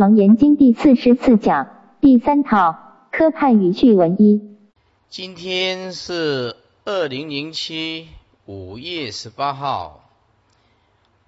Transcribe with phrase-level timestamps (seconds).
[0.00, 4.40] 楞严经第四十四讲第三套科判语序文一。
[5.10, 8.08] 今天是二零零七
[8.46, 10.08] 五月十八号，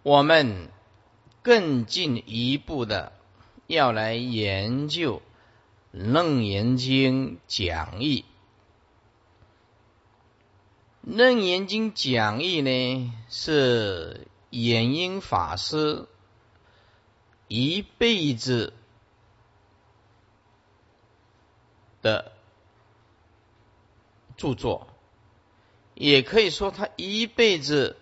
[0.03, 0.71] 我们
[1.43, 3.13] 更进一步的
[3.67, 5.17] 要来研究
[5.91, 8.25] 《楞严经》讲义。
[11.15, 16.07] 《楞严经》讲义呢，是演音法师。
[17.55, 18.73] 一辈子
[22.01, 22.33] 的
[24.39, 24.87] 著作，
[25.93, 27.99] 也可以说他一辈子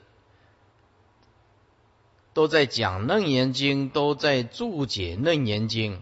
[2.32, 5.96] 都在讲《楞严经》，都在注解《楞严经》。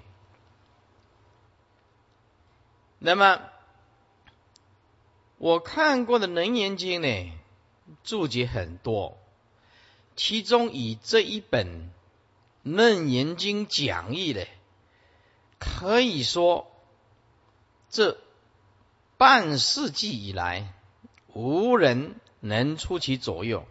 [2.98, 3.40] 那么
[5.38, 7.32] 我看过的《楞严经》呢，
[8.04, 9.16] 注解很多，
[10.16, 11.90] 其中以这一本。
[12.74, 14.46] 《楞严经》讲义的，
[15.59, 16.70] 可以说
[17.90, 18.18] 这
[19.16, 20.74] 半世纪以来，
[21.32, 23.66] 无人能出其左右。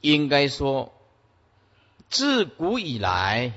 [0.00, 0.94] 应该说，
[2.08, 3.52] 自古以来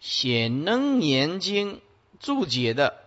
[0.00, 1.76] 写《楞严经》
[2.18, 3.04] 注解的，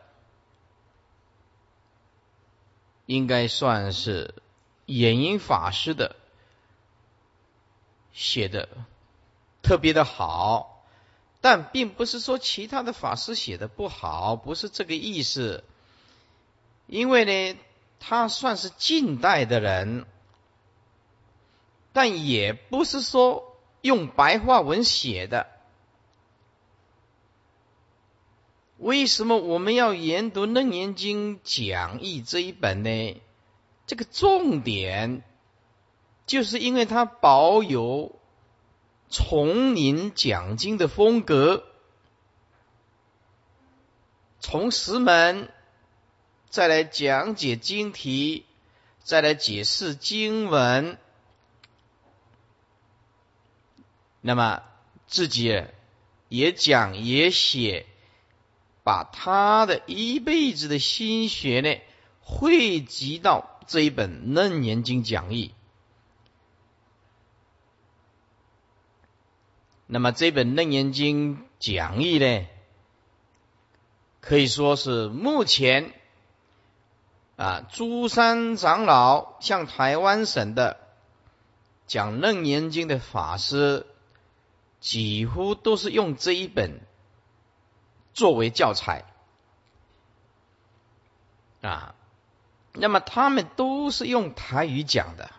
[3.06, 4.34] 应该算是
[4.86, 6.16] 演音法师的。
[8.20, 8.68] 写的
[9.62, 10.84] 特别的好，
[11.40, 15.64] 但并不是说其他的法师写的不好，不是这个意思。
[16.86, 17.58] 因为呢，
[18.02, 20.06] 他算是近代的人，
[21.94, 25.48] 但也不是说用白话文写的。
[28.80, 33.22] 为什么我们要研读《楞严经讲义》这一本呢？
[33.88, 35.24] 这个重点。
[36.30, 38.16] 就是因为他保有
[39.10, 41.64] 丛林讲经的风格，
[44.40, 45.52] 从石门
[46.48, 48.46] 再来讲解经题，
[49.02, 51.00] 再来解释经文，
[54.22, 54.62] 那么
[55.08, 55.64] 自己
[56.28, 57.88] 也讲也写，
[58.84, 61.82] 把他的一辈子的心血呢
[62.22, 65.56] 汇集到这一本《楞严经讲义》。
[69.92, 72.46] 那么这本《楞严经》讲义呢，
[74.22, 75.94] 可以说是目前
[77.38, 80.80] 啊，诸山长老向台湾省的
[81.88, 83.88] 讲《楞严经》的法师，
[84.80, 86.82] 几乎都是用这一本
[88.14, 89.06] 作为教材
[91.62, 91.96] 啊。
[92.74, 95.32] 那么他们都是用台语讲的。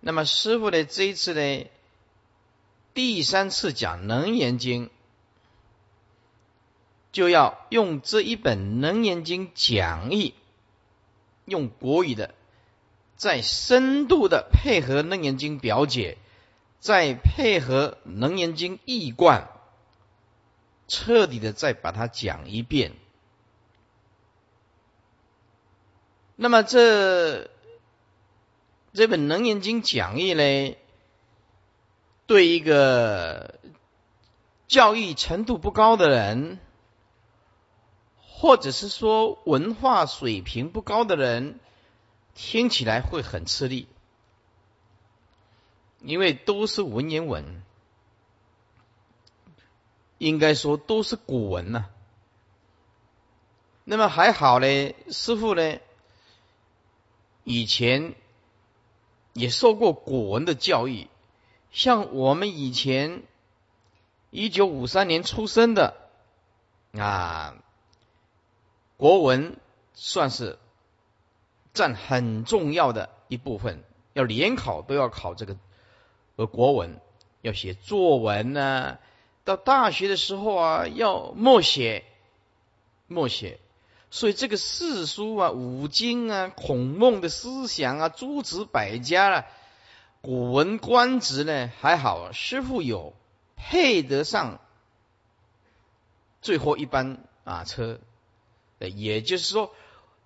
[0.00, 1.66] 那么师傅呢，这一次呢？
[2.94, 4.86] 第三次讲《能言经》，
[7.10, 10.34] 就要用这一本《能言经》讲义，
[11.46, 12.34] 用国语的，
[13.16, 16.18] 再深度的配合《楞严经》表解，
[16.80, 19.48] 再配合《楞严经》义贯，
[20.86, 22.92] 彻底的再把它讲一遍。
[26.36, 27.50] 那么这
[28.92, 30.76] 这本《楞严经》讲义呢？
[32.32, 33.60] 对一个
[34.66, 36.58] 教育程度不高的人，
[38.16, 41.60] 或者是说文化水平不高的人，
[42.34, 43.86] 听起来会很吃力，
[46.00, 47.62] 因为都是文言文，
[50.16, 51.90] 应该说都是古文呐。
[53.84, 55.80] 那么还好呢，师傅呢，
[57.44, 58.14] 以前
[59.34, 61.08] 也受过古文的教育。
[61.72, 63.22] 像我们以前
[64.30, 65.96] 一九五三年出生的
[66.92, 67.56] 啊，
[68.98, 69.56] 国文
[69.94, 70.58] 算是
[71.72, 75.56] 占很重要的一部分，要联考都要考这个
[76.36, 77.00] 呃国文，
[77.40, 78.98] 要写作文呢。
[79.44, 82.04] 到大学的时候啊，要默写
[83.06, 83.58] 默写，
[84.10, 89.46] 所以这个四书啊、五经啊、孔孟的思想啊、诸子百家啊。
[90.22, 93.12] 古文观止呢还好，师傅有
[93.56, 94.60] 配得上
[96.40, 97.98] 最后一班啊车，
[98.78, 99.74] 也就是说，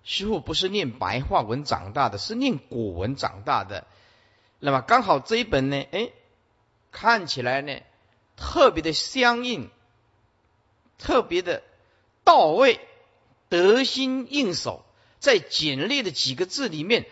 [0.03, 3.87] 师傅不是念白话文长大的，是念古文长大的。
[4.59, 6.11] 那么刚好这一本呢，哎，
[6.91, 7.79] 看起来呢
[8.35, 9.71] 特别的相应，
[10.99, 11.63] 特别的
[12.23, 12.79] 到位，
[13.49, 14.85] 得心应手，
[15.17, 17.07] 在简略的几个字里面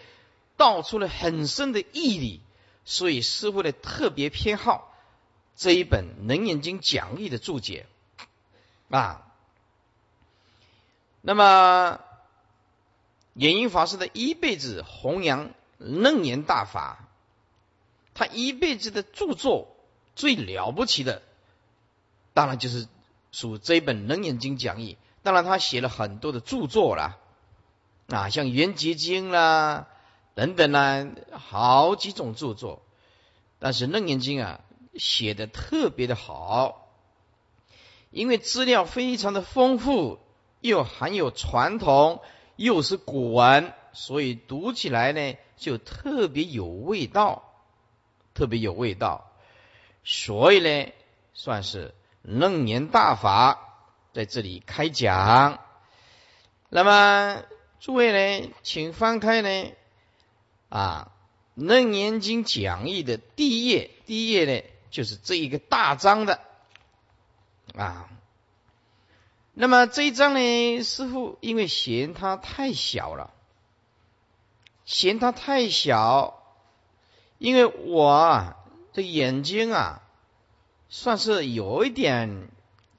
[0.56, 2.42] 道出了很深的义理。
[2.86, 4.94] 所以师傅的特别偏好，
[5.56, 7.88] 这一本《楞严经讲义》的注解
[8.90, 9.24] 啊。
[11.22, 12.00] 那么，
[13.34, 15.50] 延英法师的一辈子弘扬
[15.80, 17.10] 楞严大法，
[18.14, 19.76] 他一辈子的著作
[20.16, 21.24] 最了不起的，
[22.36, 22.88] 当然就是
[23.32, 24.94] 属这一本《楞严经讲义》。
[25.24, 27.18] 当然，他写了很多的著作啦，
[28.10, 29.88] 啊，像《圆觉经》啦
[30.36, 32.84] 等等呢，好几种著作。
[33.58, 34.62] 但是《楞严经》啊，
[34.94, 36.88] 写的特别的好，
[38.12, 40.20] 因为资料非常的丰富。
[40.62, 42.24] 又含有传统，
[42.56, 47.54] 又是古文，所以读起来呢就特别有味道，
[48.34, 49.30] 特别有味道。
[50.04, 50.92] 所以呢，
[51.36, 51.94] 算是
[52.24, 53.78] 楞严大法
[54.12, 55.60] 在这里开讲。
[56.70, 57.44] 那么
[57.80, 59.72] 诸位呢，请翻开呢
[60.76, 61.10] 啊
[61.66, 64.62] 《楞严经讲义》的第一页，第一页呢
[64.92, 66.42] 就是这一个大章的
[67.78, 68.10] 啊。
[69.54, 73.32] 那么这一章呢，师傅因为嫌它太小了，
[74.84, 76.44] 嫌它太小，
[77.38, 78.58] 因为我啊
[78.92, 80.02] 这眼睛啊
[80.90, 82.50] 算是有一点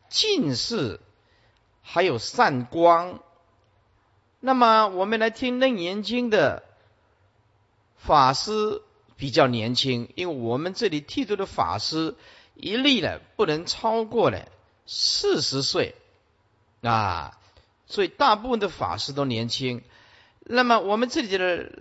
[0.09, 0.99] 近视，
[1.83, 3.21] 还有散光。
[4.41, 6.63] 那么我们来听楞严经的
[7.97, 8.83] 法师
[9.17, 12.15] 比较年轻，因为我们这里剃度的法师
[12.55, 14.49] 一律呢不能超过了
[14.87, 15.95] 四十岁。
[16.83, 17.37] 啊，
[17.87, 19.83] 所以大部分的法师都年轻。
[20.41, 21.73] 那么我们这里的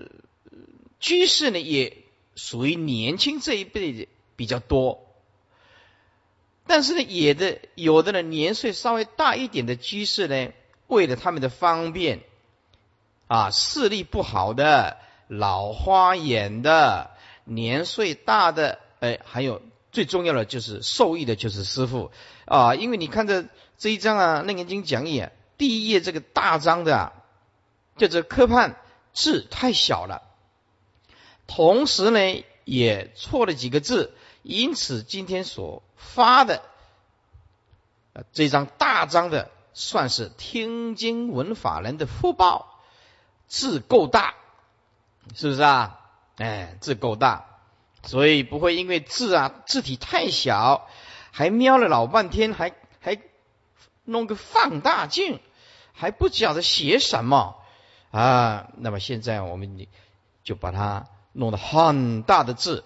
[1.00, 1.98] 居士呢，也
[2.36, 5.06] 属于年轻这一辈的比较多。
[6.66, 10.52] 但是呢，也的有的呢，年岁稍微大一点的居士呢，
[10.88, 12.22] 为了他们的方便，
[13.28, 17.12] 啊，视力不好的、老花眼的、
[17.44, 19.62] 年岁大的，哎，还有
[19.92, 22.12] 最重要的就是受益的就是师傅
[22.45, 23.45] 啊，因为你看着。
[23.77, 25.19] 这一章啊，《楞严经讲义》，
[25.57, 27.13] 第一页这个大章的，啊，
[27.98, 28.77] 就这科判
[29.13, 30.22] 字太小了，
[31.45, 34.13] 同时呢也错了几个字，
[34.44, 36.62] 因此今天所发的
[38.31, 42.80] 这张大章的，算是听经闻法人的福报，
[43.50, 44.36] 字够大，
[45.33, 46.00] 是不是啊？
[46.38, 47.45] 哎，字够大，
[48.04, 50.88] 所以不会因为字啊字体太小，
[51.31, 53.18] 还瞄了老半天，还还。
[54.07, 55.39] 弄个放大镜，
[55.92, 57.56] 还不晓得写什么
[58.12, 58.68] 啊？
[58.77, 59.88] 那么现在我们
[60.44, 62.83] 就把它弄得很大的字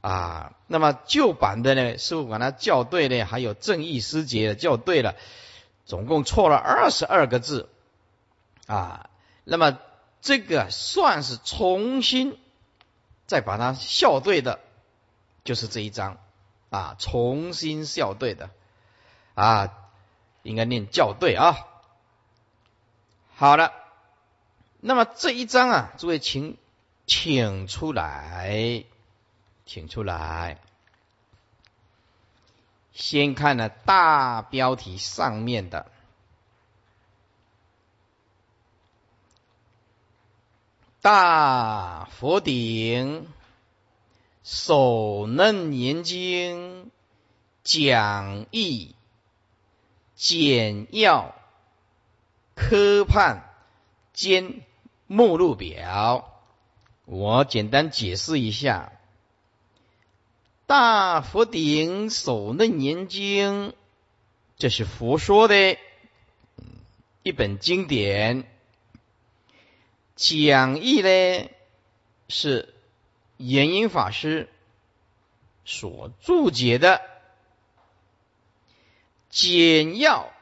[0.00, 0.54] 啊。
[0.66, 5.14] 那么旧版的呢，师傅把它校对呢，还有正义师节校对了，
[5.84, 7.68] 总共错了二十二个字
[8.66, 9.08] 啊。
[9.44, 9.78] 那么
[10.20, 12.38] 这个算是重新
[13.26, 14.60] 再把它校对的，
[15.44, 16.18] 就是这一章
[16.70, 18.50] 啊，重新校对的
[19.34, 19.72] 啊。
[20.42, 21.56] 应该念校对啊！
[23.34, 23.72] 好了，
[24.78, 26.56] 那么这一章啊，诸位请
[27.04, 28.84] 请出来，
[29.64, 30.60] 请出来。
[32.92, 35.90] 先看了大标题上面的
[41.06, 43.28] “大佛顶
[44.42, 46.90] 首楞严经
[47.62, 48.96] 讲义”。
[50.16, 51.36] 简要
[52.56, 53.54] 科判
[54.12, 54.62] 兼
[55.06, 56.42] 目录表，
[57.04, 58.90] 我简单解释一下。
[60.66, 63.74] 大佛顶首楞严经，
[64.58, 65.78] 这是佛说的
[67.22, 68.50] 一本经典。
[70.16, 71.50] 讲义呢，
[72.28, 72.74] 是
[73.36, 74.48] 延英法师
[75.64, 77.00] 所注解的。
[79.28, 80.32] 简要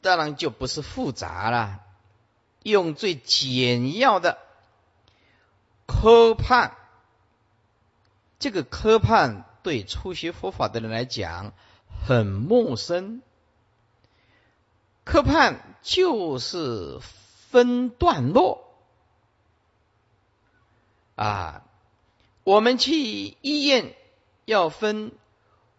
[0.00, 1.80] 当然就不是复杂了，
[2.64, 4.38] 用最简要的
[5.86, 6.76] 科判。
[8.40, 11.54] 这个科判对初学佛法的人来讲
[12.04, 13.22] 很陌生。
[15.04, 16.98] 科判就是
[17.50, 18.71] 分段落
[21.22, 21.64] 啊，
[22.42, 23.94] 我们去医院
[24.44, 25.12] 要分。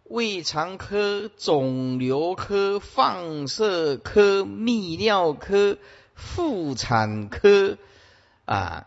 [0.04, 5.78] 胃肠科、肿瘤科、放射科、泌尿科、
[6.14, 7.78] 妇产科，
[8.44, 8.86] 啊，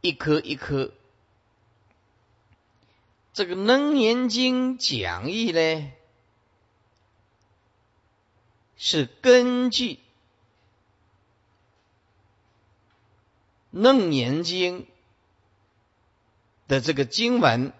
[0.00, 0.90] 一科一科。
[3.32, 5.92] 这个《楞严经》讲义呢，
[8.76, 9.94] 是根据
[13.70, 14.82] 《楞严经》
[16.68, 17.72] 的这个经文。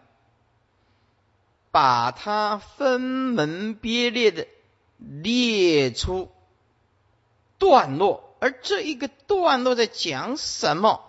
[1.72, 4.46] 把它分门别类的
[4.96, 6.32] 列出
[7.58, 11.04] 段落，而这一个段落在讲什么，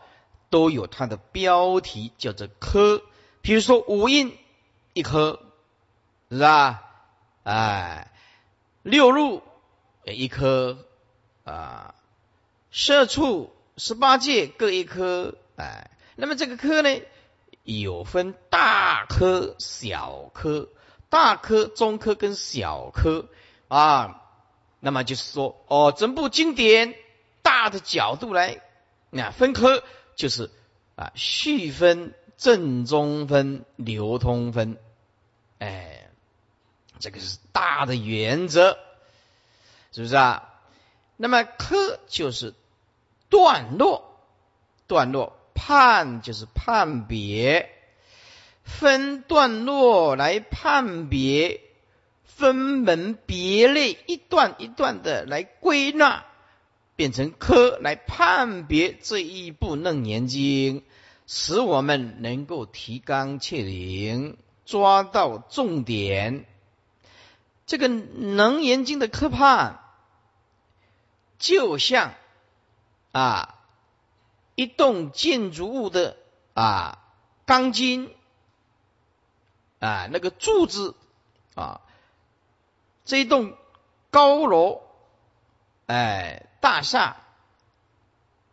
[0.49, 3.01] 都有它的标题，叫做科。
[3.41, 4.37] 比如说五音
[4.91, 5.41] 一科，
[6.29, 6.83] 是吧？
[7.43, 8.11] 哎，
[8.83, 9.41] 六入
[10.03, 10.79] 一科
[11.45, 11.95] 啊，
[12.71, 16.99] 社畜十八界各一科，哎，那么这个科呢？
[17.75, 20.69] 有分大科、小科，
[21.09, 23.27] 大科、中科跟小科
[23.67, 24.23] 啊。
[24.79, 26.95] 那么就是说，哦，整部经典
[27.41, 28.61] 大的角度来，
[29.09, 29.83] 那分科
[30.15, 30.49] 就是
[30.95, 34.77] 啊，序分、正中分、流通分，
[35.59, 36.09] 哎，
[36.99, 38.77] 这个是大的原则，
[39.91, 40.53] 是不是啊？
[41.17, 42.53] 那么科就是
[43.27, 44.21] 段落，
[44.87, 45.33] 段落。
[45.59, 47.71] 判就是判别，
[48.63, 51.61] 分段落来判别，
[52.23, 56.25] 分门别类，一段一段的来归纳，
[56.95, 60.83] 变成科来判别这一部楞严经，
[61.25, 66.45] 使我们能够提纲挈领，抓到重点。
[67.65, 69.79] 这个楞严经的科判，
[71.39, 72.13] 就像
[73.11, 73.55] 啊。
[74.57, 76.17] 一栋建筑物的
[76.55, 76.97] 啊
[77.45, 78.11] 钢筋
[79.77, 80.95] 啊那个柱子
[81.53, 81.81] 啊，
[83.05, 83.55] 这一栋
[84.09, 84.81] 高楼
[85.85, 87.17] 哎大厦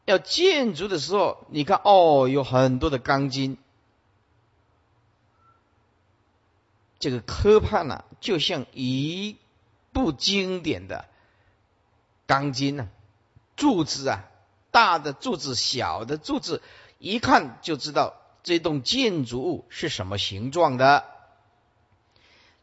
[0.04, 3.56] 要建筑的时候，你看哦有很多的钢筋，
[6.98, 9.38] 这个科判呢就像一
[9.90, 11.06] 部经典的
[12.26, 12.90] 钢筋呢
[13.56, 14.28] 柱子啊。
[14.74, 16.60] 大的柱子，小的柱子，
[16.98, 21.04] 一看就知道这栋建筑物是什么形状的。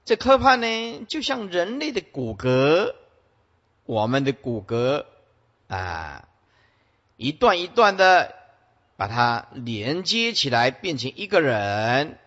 [0.03, 2.93] 这科判呢，就像人类的骨骼，
[3.85, 5.05] 我们的骨骼
[5.69, 6.27] 啊，
[7.15, 8.35] 一段一段的
[8.97, 12.17] 把它连接起来，变成一个人。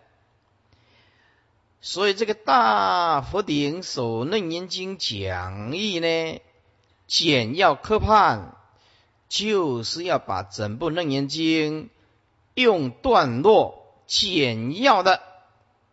[1.79, 6.41] 所以这个大佛顶首楞严经讲义呢，
[7.05, 8.57] 简要科判。
[9.35, 11.89] 就是要把整部楞严经
[12.53, 15.21] 用段落简要的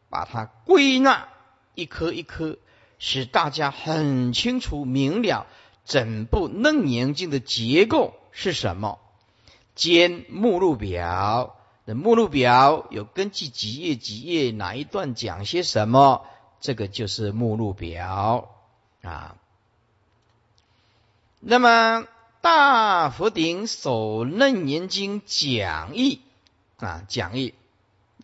[0.08, 1.28] 把它归纳
[1.74, 2.58] 一颗一颗，
[3.00, 5.48] 使大家很清楚明了
[5.84, 9.00] 整部楞严经的结构是什么。
[9.74, 16.24] 兼目录表，的目录表有根据几页几页哪一段讲些什么，
[16.60, 18.54] 这个就是目录表
[19.02, 19.34] 啊。
[21.40, 22.06] 那么。
[22.42, 26.20] 大佛顶首楞严经讲义
[26.78, 27.54] 啊，讲义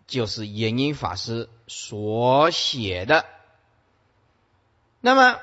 [0.07, 3.25] 就是延音法师所写的。
[4.99, 5.39] 那么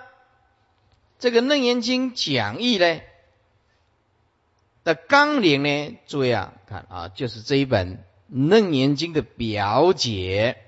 [1.19, 3.01] 这个楞严经讲义呢
[4.85, 10.63] 的纲领呢，注意啊，看啊，就是这一本楞严经的表解。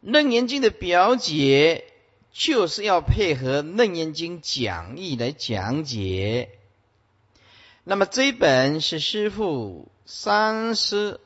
[0.00, 1.84] 楞严经的表解
[2.32, 6.50] 就是要配合楞严经讲义来讲解。
[7.86, 11.20] 那么这一本是师父三十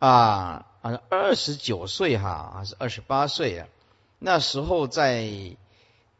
[0.00, 3.68] 啊，好像二十九岁哈，还是二十八岁啊？
[4.18, 5.30] 那时候在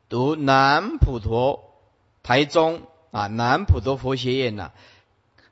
[0.09, 1.75] 读南普陀
[2.23, 4.71] 台中啊，南普陀佛学院呢，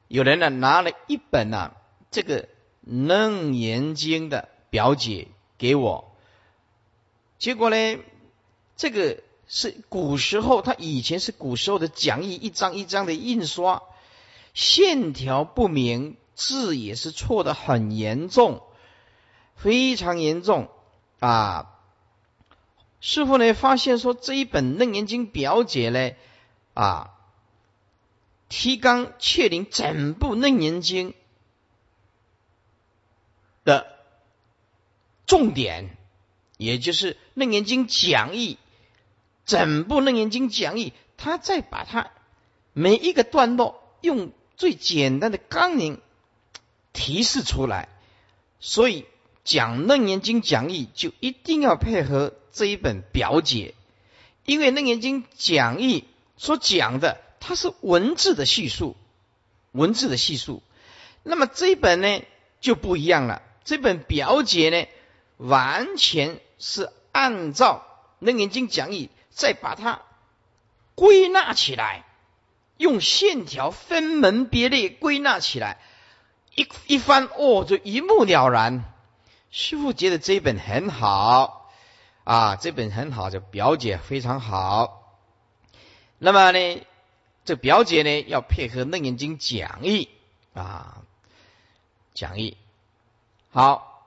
[0.07, 1.73] 有人呢拿了一本呢
[2.13, 2.49] 这个
[2.83, 5.27] 楞严经的表姐
[5.59, 6.15] 给我，
[7.41, 7.99] 结果呢，
[8.77, 9.19] 这个
[9.49, 13.83] 是古时候，他以前是古时候的讲义，一张一张的印刷。
[14.55, 18.63] 线条不明，字也是错的很严重，
[19.57, 20.71] 非常严重
[21.19, 21.73] 啊！
[23.01, 26.13] 师傅呢发现说这一本楞严经表解呢
[26.73, 27.19] 啊，
[28.49, 31.15] 提纲挈领整部楞严经
[33.65, 33.99] 的
[35.27, 35.97] 重点，
[36.57, 38.57] 也就是楞严经讲义，
[39.45, 42.13] 整部楞严经讲义，他再把它
[42.73, 44.31] 每一个段落用。
[44.57, 46.01] 最简单的纲领
[46.93, 47.89] 提示出来，
[48.61, 49.07] 所以
[49.43, 53.75] 讲《楞严经》讲义就一定要配合这一本表解，
[54.45, 56.05] 因为《楞严经》讲义
[56.37, 58.97] 所讲的它是文字的叙述，
[59.73, 60.63] 文字的叙述。
[61.23, 62.23] 那么这一本呢
[62.61, 64.87] 就不一样了，这本表解呢
[65.37, 67.85] 完全是按照
[68.25, 70.03] 《楞严经》讲义再把它
[70.95, 72.05] 归纳起来。
[72.85, 75.79] 用线条分门别类归纳起来，
[76.55, 78.85] 一一翻哦，就一目了然。
[79.51, 81.71] 师傅觉得这一本很好，
[82.25, 85.17] 啊，这本很好，这表姐非常好。
[86.19, 86.83] 那么呢，
[87.47, 90.11] 这表姐呢要配合《楞严经》讲义
[90.53, 91.05] 啊，
[92.13, 92.59] 讲义
[93.51, 94.05] 好。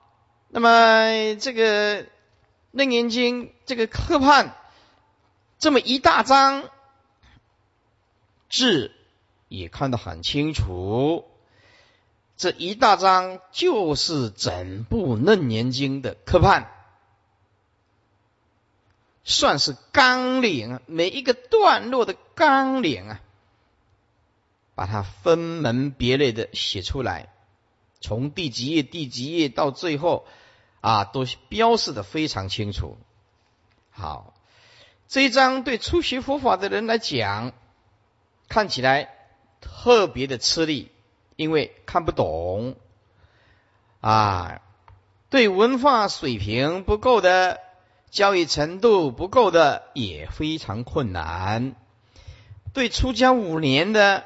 [0.50, 2.03] 那么这个
[2.69, 4.55] 《楞严经》这个科判
[5.57, 6.69] 这么一大章
[8.50, 8.92] 字
[9.48, 11.25] 也看得很清楚，
[12.36, 16.72] 这一大章就是整部《楞严经》的科判。
[19.30, 23.22] 算是纲领，每一个段落的纲领啊，
[24.74, 27.27] 把它分门别类的写出来，
[28.00, 30.25] 从第几页第几页到最后
[30.80, 32.98] 啊，都标示的非常清楚。
[33.89, 34.34] 好，
[35.10, 37.51] 这一章对初学佛法的人来讲，
[38.48, 39.10] 看起来
[39.62, 40.92] 特别的吃力，
[41.36, 42.75] 因为看不懂。
[44.01, 44.62] 啊，
[45.30, 47.60] 对文化水平不够的。
[48.10, 51.75] 教育程度不够的也非常困难，
[52.74, 54.24] 对出家五年的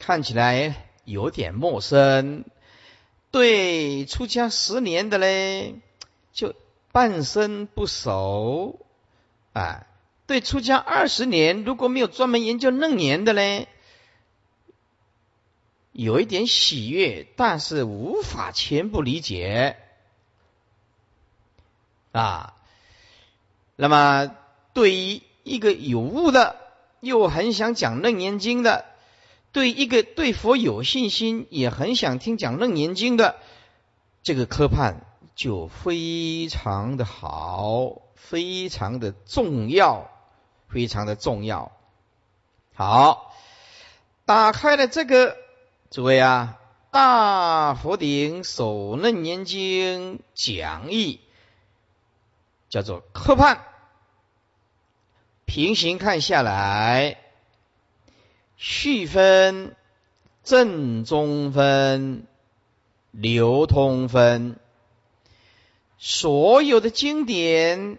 [0.00, 2.44] 看起来有点陌生，
[3.30, 5.76] 对出家十年的嘞
[6.32, 6.54] 就
[6.90, 8.80] 半生不熟。
[9.52, 9.86] 啊，
[10.30, 13.66] 对出家二十年如果没有专门研究楞严的嘞，
[15.90, 19.76] 有一点喜悦，但是无法全部理解
[22.12, 22.54] 啊。
[23.74, 24.36] 那么，
[24.72, 26.54] 对于一个有悟的，
[27.00, 28.84] 又很想讲楞严经的，
[29.50, 33.34] 对一个对佛有信心，也很想听讲楞严经的，
[34.22, 40.08] 这个科判就非常的好，非常的重要，
[40.70, 41.72] 非常的重要。
[42.74, 43.34] 好，
[44.24, 45.36] 打开了这个，
[45.90, 46.58] 诸位啊，
[46.92, 51.20] 《大佛顶首楞严经讲义》，
[52.72, 53.64] 叫做科判。
[55.44, 57.18] 平行看下来，
[58.56, 59.74] 序分、
[60.44, 62.24] 正中分、
[63.10, 64.60] 流通分，
[65.98, 67.98] 所有的经典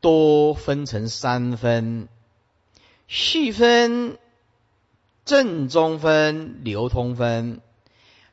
[0.00, 2.08] 多分成三分：
[3.08, 4.18] 细分、
[5.24, 7.60] 正中分、流通分。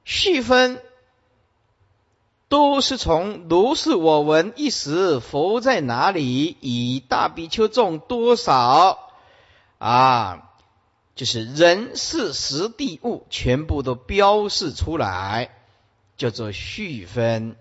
[0.06, 0.82] 细分。
[2.50, 9.12] 都是从如是我闻一时佛在哪里，以大比丘众多少
[9.80, 10.50] 啊，
[11.14, 15.50] 就是人事实地物全部都标示出来，
[16.16, 17.58] 叫做细分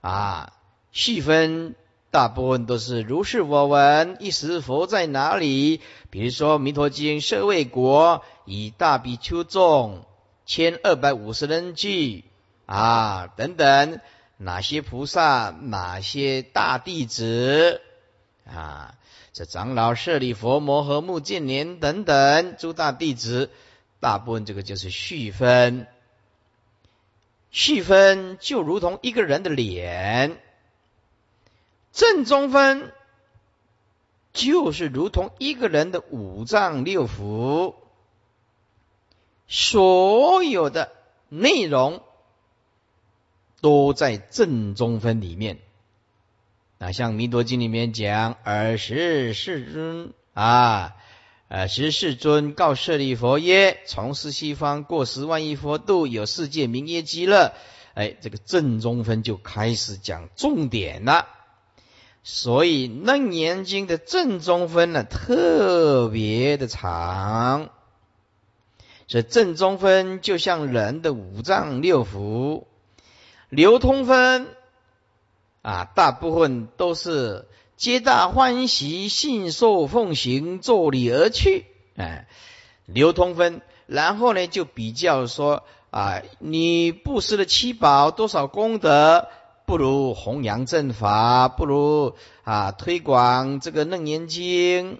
[0.00, 0.54] 啊。
[0.90, 1.74] 细分
[2.10, 10.04] 大部分都是如是我闻一时佛在哪里，比如说《弥陀经》舍卫国以大比丘众
[10.46, 12.24] 千二百五十人聚。
[12.66, 13.98] 啊，等等，
[14.36, 17.80] 哪些菩萨，哪些大弟子
[18.46, 18.94] 啊？
[19.32, 23.48] 这长老舍利佛摩诃目犍连等等诸大弟子，
[24.00, 25.86] 大部分这个就是序分。
[27.50, 30.38] 序分就如同一个人的脸，
[31.98, 32.94] 正中分
[34.32, 37.74] 就是如同一个人的五脏六腑，
[39.48, 40.92] 所有的
[41.28, 42.02] 内容。
[43.60, 45.58] 都在正中分里面。
[46.78, 50.94] 那像《弥陀经》里面讲，尔时世尊啊，
[51.48, 57.52] 尔时世尊告舍利佛曰：从事西方过十万亿佛度，有世界名曰极乐。
[57.94, 61.26] 哎，这个正中分就开始讲重点了。
[62.30, 67.70] 所以《楞严经》的正中分呢，特别的长。
[69.06, 72.64] 所以正中分就像人的五脏六腑。
[73.48, 74.46] 流通分
[75.62, 81.64] 啊，大部分都是皆大欢喜，信受奉行，作礼而去。
[81.96, 82.28] 哎，
[82.84, 89.28] 流通分，然后呢就比较说啊，你布施的七宝多少功德，
[89.68, 94.98] 不如弘扬正法，不如啊推广这个楞严经，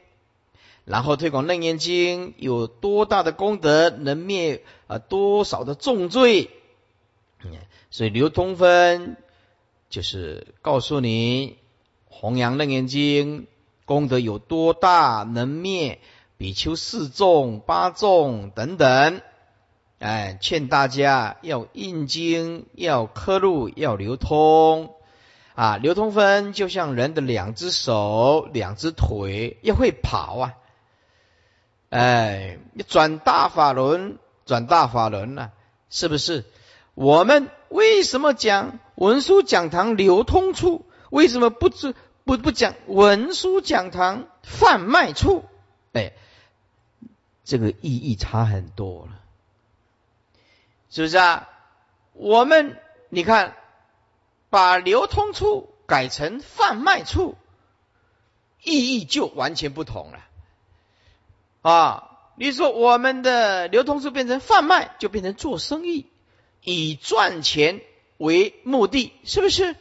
[0.85, 6.51] 然后推广楞严经有多大的功德，能灭啊多少的重罪。
[7.89, 9.17] 所以流通分
[9.89, 11.57] 就是告诉你
[12.05, 13.47] 弘扬楞严经
[13.87, 15.99] 功德有多大，能灭
[16.37, 19.23] 比丘四众、八众等等。
[19.99, 24.95] 哎，劝大家要印经，要刻录，要流通。
[25.55, 30.55] 啊，流通分就像人的两只手、两只腿，要会跑啊。
[31.91, 35.51] 哎，你转大法轮，转大法轮了，
[35.91, 36.45] 是不是？
[36.95, 40.85] 我们为什么讲文殊讲堂流通处？
[41.11, 45.45] 为什么不知不不讲文书讲堂贩卖处，
[45.93, 46.13] 哎，
[47.43, 49.19] 这个意义差很多了，
[50.91, 51.49] 是不是啊？
[52.13, 53.57] 我们你看，
[54.51, 57.37] 把流通处改成贩卖处，
[58.63, 60.25] 意义就完全不同了
[61.63, 62.05] 啊。
[62.37, 66.07] 你说我们的流通处变成贩卖，就变成做生意，
[66.63, 67.81] 以赚钱
[68.17, 69.77] 为目的，是不是？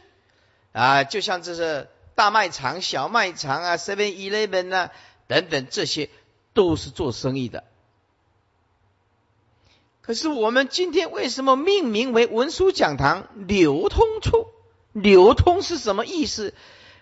[0.72, 4.90] 啊，就像这是大卖场、小卖场啊，Seven Eleven 啊
[5.26, 6.10] 等等，这些
[6.52, 7.64] 都是做生意的。
[10.08, 14.48] 可是我们今天为什么命名为文书讲堂流通处？
[14.92, 16.54] 流通是什么意思？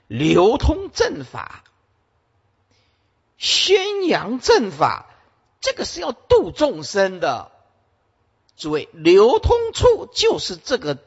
[0.08, 1.62] 流通正法，
[3.36, 5.06] 宣扬正法。
[5.60, 7.52] 这个是要度众生的，
[8.56, 10.98] 诸位，流通处就是这个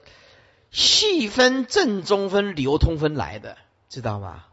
[0.72, 3.58] 细分正中分流通分来的，
[3.90, 4.46] 知道吗？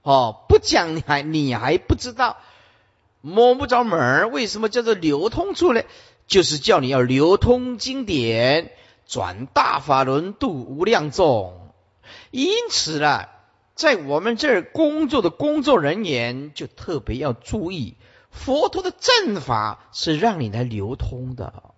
[0.00, 2.38] 哦，不讲你还你还不知道，
[3.20, 4.30] 摸不着门。
[4.30, 5.82] 为什么叫做流通处呢？
[6.26, 8.72] 就是叫你要流通经典，
[9.06, 11.72] 转大法轮，度无量众。
[12.30, 13.26] 因此呢。
[13.76, 17.96] 在我们这儿工作的工作人员就特别要注意，
[18.30, 21.72] 佛陀的正法是让你来流通的，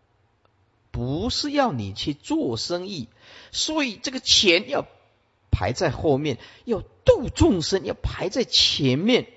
[0.90, 3.08] 不是要你去做生意。
[3.52, 4.84] 所以这个钱要
[5.52, 9.28] 排在后面，要度众生要排在前面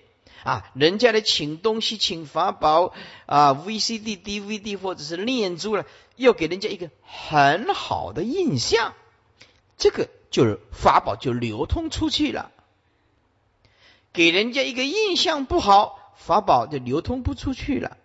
[0.45, 0.71] 啊！
[0.75, 2.93] 人家来请东西、请法宝
[3.25, 8.93] 啊，VCD、DVD 或者是念珠了，要给人家一个很好的印象，
[9.75, 12.51] 这个就是法宝就流通出去了。
[14.13, 17.97] 给人家一个印象不好，法宝就流通不出去了。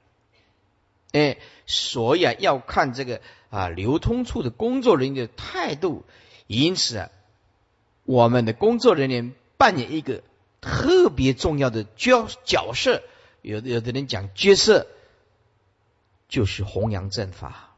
[1.13, 6.05] 哎，所以啊，要看这个啊流通处的工作人员的态度。
[6.47, 7.11] 因此啊，
[8.05, 10.23] 我们的工作人员扮演一个
[10.61, 13.03] 特别重要的角角色。
[13.43, 14.87] 有有的人讲角色，
[16.29, 17.75] 就是弘扬正法。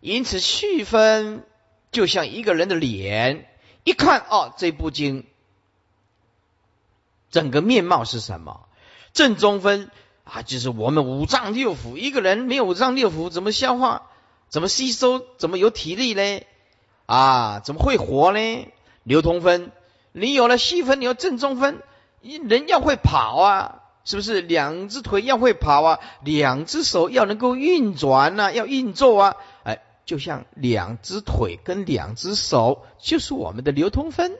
[0.00, 1.46] 因此，续分
[1.90, 3.48] 就像一个人的脸，
[3.84, 5.24] 一看哦，这部经。
[7.30, 8.68] 整个面貌是什么？
[9.12, 9.90] 正中分
[10.24, 11.96] 啊，就是我们五脏六腑。
[11.96, 14.10] 一个人没有五脏六腑，怎么消化？
[14.50, 15.24] 怎么吸收？
[15.38, 16.42] 怎么有体力呢？
[17.06, 18.68] 啊，怎么会活呢？
[19.02, 19.72] 流通分，
[20.16, 21.82] 你有了细分，你有正中分，
[22.22, 24.40] 人要会跑啊，是不是？
[24.42, 34.38] 两只腿要会跑啊，两只手要能够运转啊，要运作啊，哎，就像两只腿跟两只手，就是我们的流通分。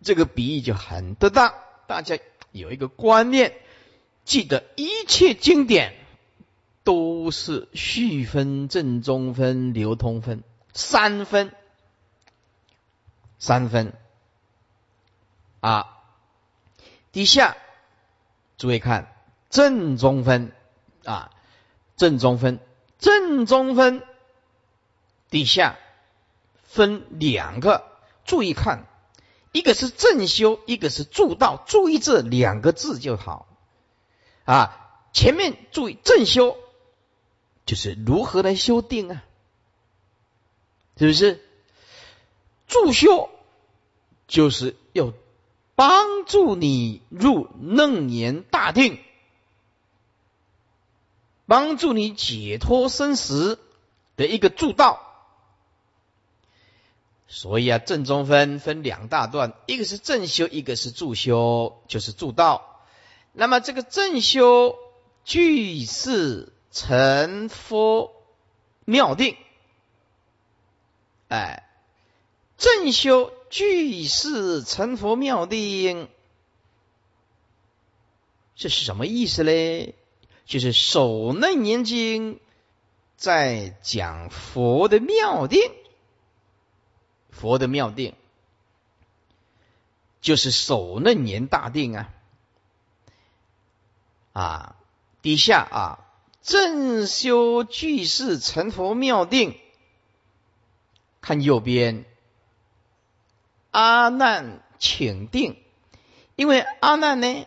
[0.00, 1.52] 这个比喻就很得当，
[1.88, 2.16] 大家
[2.52, 3.52] 有一个观念，
[4.24, 5.94] 记得一切经典
[6.84, 11.52] 都是序分、正中分、流通分三分，
[13.40, 13.92] 三分
[15.60, 15.96] 啊。
[17.12, 17.56] 底下
[18.56, 19.14] 诸位看
[19.48, 20.52] 正中分
[21.04, 21.30] 啊，
[21.96, 22.60] 正中分，
[22.98, 24.02] 正中分
[25.28, 25.76] 底下
[26.64, 27.84] 分两个，
[28.24, 28.86] 注意看。
[29.52, 33.48] 一个是正修，一个是助道，注意这两个字就好
[34.44, 34.76] 啊。
[35.12, 36.56] 前面注意正修，
[37.66, 39.24] 就是如何来修定啊？
[40.96, 41.44] 是不是？
[42.68, 43.28] 助修
[44.28, 45.12] 就是要
[45.80, 48.98] 帮助你入楞严大定，
[51.46, 53.58] 帮助你解脱生死
[54.14, 55.00] 的一个助道。
[57.28, 62.82] 所以啊，正中分分两大段，一个是正修，一个是助修，就是助道。
[63.32, 64.76] 那么这个正修
[65.24, 68.12] 具是成佛
[68.84, 69.34] 妙定，
[71.28, 71.66] 哎，
[72.58, 76.08] 正修具是成佛妙定，
[78.54, 79.94] 这是什么意思嘞？
[80.46, 82.36] 就是《首楞严经》
[83.16, 85.60] 在讲佛的妙定。
[87.30, 88.14] 佛的妙定，
[90.20, 92.12] 就是首楞严大定啊！
[94.32, 94.76] 啊，
[95.22, 96.06] 底下啊，
[96.42, 99.58] 正修具是成佛妙定。
[101.20, 102.04] 看右边，
[103.70, 105.56] 阿难请定，
[106.36, 107.46] 因为阿难呢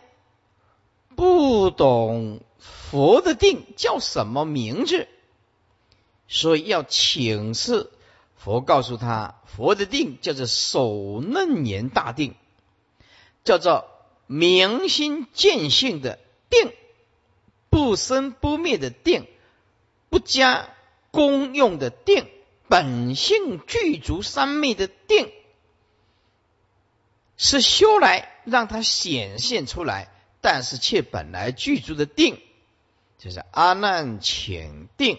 [1.14, 5.08] 不懂佛的定叫什么名字，
[6.28, 7.90] 所以要请示。
[8.36, 12.34] 佛告诉他，佛的定叫做首楞严大定，
[13.42, 13.86] 叫做
[14.26, 16.18] 明心见性的
[16.50, 16.72] 定，
[17.70, 19.26] 不生不灭的定，
[20.10, 20.68] 不加
[21.10, 22.26] 功用的定，
[22.68, 25.32] 本性具足三昧的定，
[27.36, 30.08] 是修来让它显现出来，
[30.40, 32.40] 但是却本来具足的定，
[33.18, 35.18] 就是阿难浅定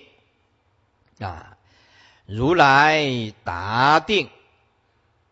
[1.19, 1.57] 啊。
[2.25, 4.29] 如来答定，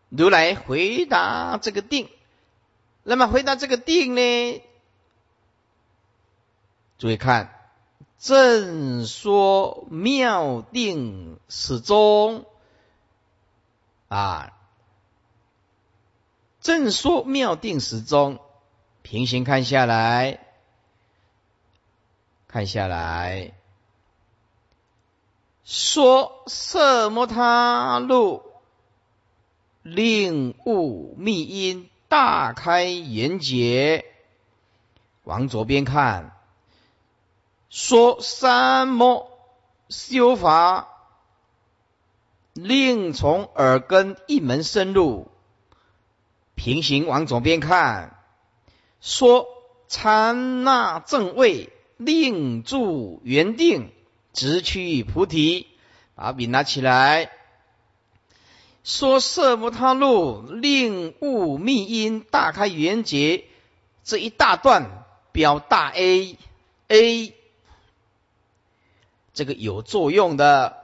[0.08, 2.08] 如来回答这个定。
[3.02, 4.62] 那么回答这个定呢？
[6.98, 7.52] 注意看，
[8.20, 12.46] 正说妙定始终
[14.08, 14.52] 啊，
[16.64, 18.40] 正说妙定时中，
[19.02, 20.40] 平行看下来，
[22.48, 23.52] 看下来，
[25.62, 28.42] 说色摩他路
[29.82, 31.88] 令悟密因。
[32.06, 34.04] 大开眼界，
[35.24, 36.36] 往左边看，
[37.68, 39.32] 说三摩
[39.88, 40.86] 修法，
[42.52, 45.28] 令从耳根一门深入。
[46.54, 48.16] 平行往左边看，
[49.00, 49.46] 说
[49.88, 53.92] 参那正位，令住原定，
[54.32, 55.66] 直趋菩提。
[56.14, 57.30] 把笔拿起来。
[58.84, 63.44] 说色摩他路令悟密因大开圆觉
[64.04, 66.38] 这一大段标大 A
[66.88, 67.34] A
[69.32, 70.83] 这个有作用的。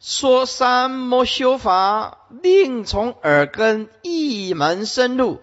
[0.00, 5.40] 说三摩修法令从耳根一门深入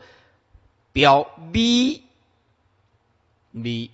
[0.93, 2.03] 表 B
[3.51, 3.91] B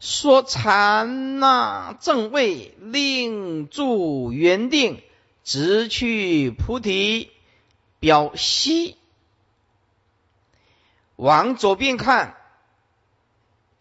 [0.00, 5.02] 说禅那正位令住原定，
[5.44, 7.30] 直去菩提
[7.98, 8.96] 表西。
[11.16, 12.36] 往左边看，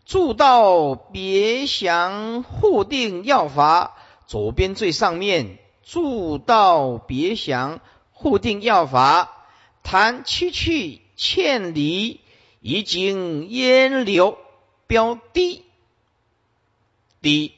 [0.06, 3.96] 住道别详护定要法。
[4.28, 7.80] 左边最上面，住道别详
[8.12, 9.48] 护定要法，
[9.84, 12.20] 谈七去欠离，
[12.60, 14.38] 已经烟流
[14.86, 15.64] 标低。
[17.22, 17.52] 一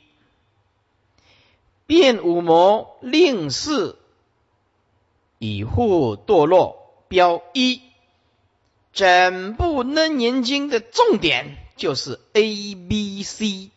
[1.85, 3.95] 变五魔令事
[5.37, 7.81] 以护堕落标一，
[8.93, 13.69] 整部楞严经的重点就是 A B C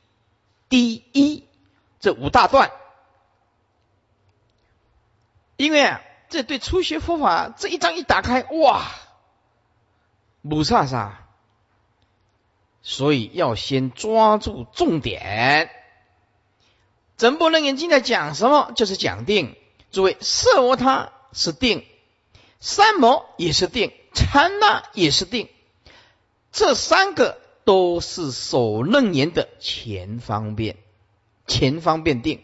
[0.71, 1.45] D E
[2.01, 2.71] 这五大段，
[5.63, 8.91] 因为啊，这对初学佛法这一章一打开，哇，
[10.43, 11.29] 不差啥，
[12.83, 15.71] 所以要先抓住重点。
[17.17, 18.73] 整部楞严经在讲什么？
[18.75, 19.57] 就是讲定。
[19.93, 21.87] 诸位，色摩他是定，
[22.59, 25.49] 三摩也是定，禅那也是定，
[26.51, 30.77] 这三个都是守楞严的前方便，
[31.47, 32.43] 前方便定。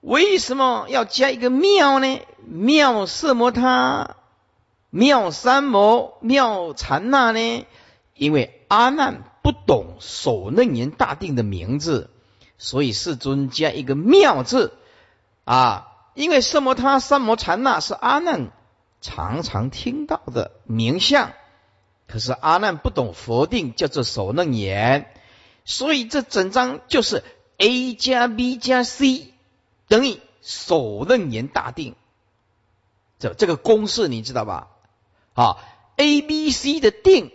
[0.00, 2.20] 为什么要加一个妙呢？
[2.46, 4.16] 妙色摩他，
[4.90, 7.66] 妙三摩，妙禅那呢？
[8.14, 12.10] 因为阿难不懂守楞严大定的名字。
[12.56, 14.74] 所以世尊加一个妙字
[15.44, 18.52] 啊，因为色摩他、三摩禅那是阿难
[19.00, 21.32] 常常听到的名相，
[22.06, 25.10] 可是阿难不懂佛定，叫做守楞严，
[25.64, 27.24] 所以这整章就是
[27.56, 29.29] A 加 B 加 C
[29.90, 31.94] 等于守楞严大定。
[33.18, 34.68] 这这个公式你知道吧？
[35.34, 35.58] 啊
[35.96, 37.30] ，A、B、C 的定，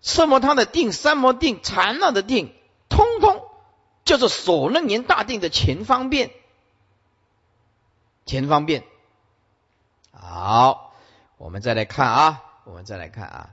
[0.00, 2.52] 色摩他的定、三摩定、禅那的定，
[2.88, 3.42] 通通。
[4.04, 6.30] 叫做所楞严大定的前方便，
[8.26, 8.84] 前方便。
[10.12, 10.94] 好，
[11.38, 13.50] 我们再来看啊，我们再来看啊。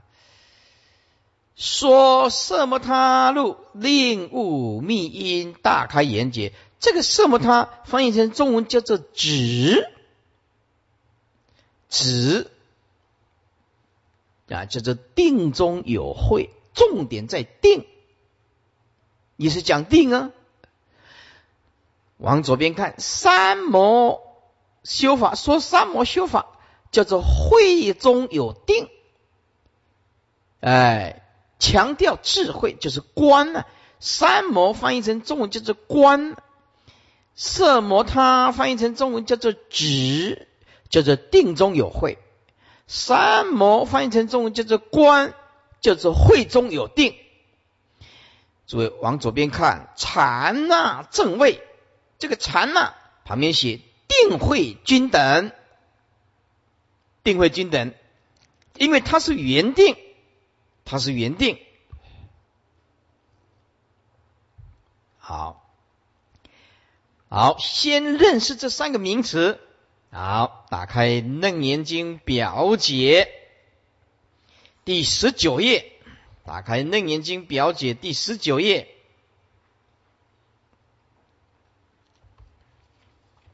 [1.56, 6.52] 说色摩他路令悟密因大开眼界，
[6.82, 9.88] 这个色摩他翻译成中文叫做止，
[11.88, 12.50] 止
[14.48, 17.86] 啊，叫做定中有慧，重点在定，
[19.36, 20.32] 也是讲定啊。
[22.16, 24.20] 往左边看，三摩
[24.82, 26.58] 修法说三摩修法
[26.90, 28.88] 叫做慧中有定，
[30.58, 31.22] 哎，
[31.60, 33.64] 强调智慧就是观呢。
[34.00, 36.36] 三摩翻译成中文叫做观，
[37.34, 40.46] 色摩他翻译成中文叫做止，
[40.90, 42.18] 叫做定中有慧。
[42.86, 45.34] 三摩翻译成中文叫做观，
[45.80, 47.16] 叫做慧中有定。
[48.66, 51.62] 诸位往左边看，禅那正位。
[52.18, 55.50] 这个禅呢，旁边写定慧均等，
[57.24, 57.92] 定慧均等，
[58.76, 59.96] 因为它是原定，
[60.84, 61.58] 它是原定。
[65.18, 65.61] 好，
[67.32, 69.58] 好，先认识这三个名词。
[70.10, 71.08] 好，打开
[71.40, 73.32] 《楞严经》表解。
[74.84, 75.90] 第十九页。
[76.44, 78.92] 打开《楞严经》表解第十九页，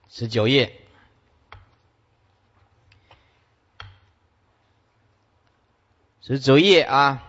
[0.08, 0.80] 十九页，
[6.22, 7.27] 十九页啊，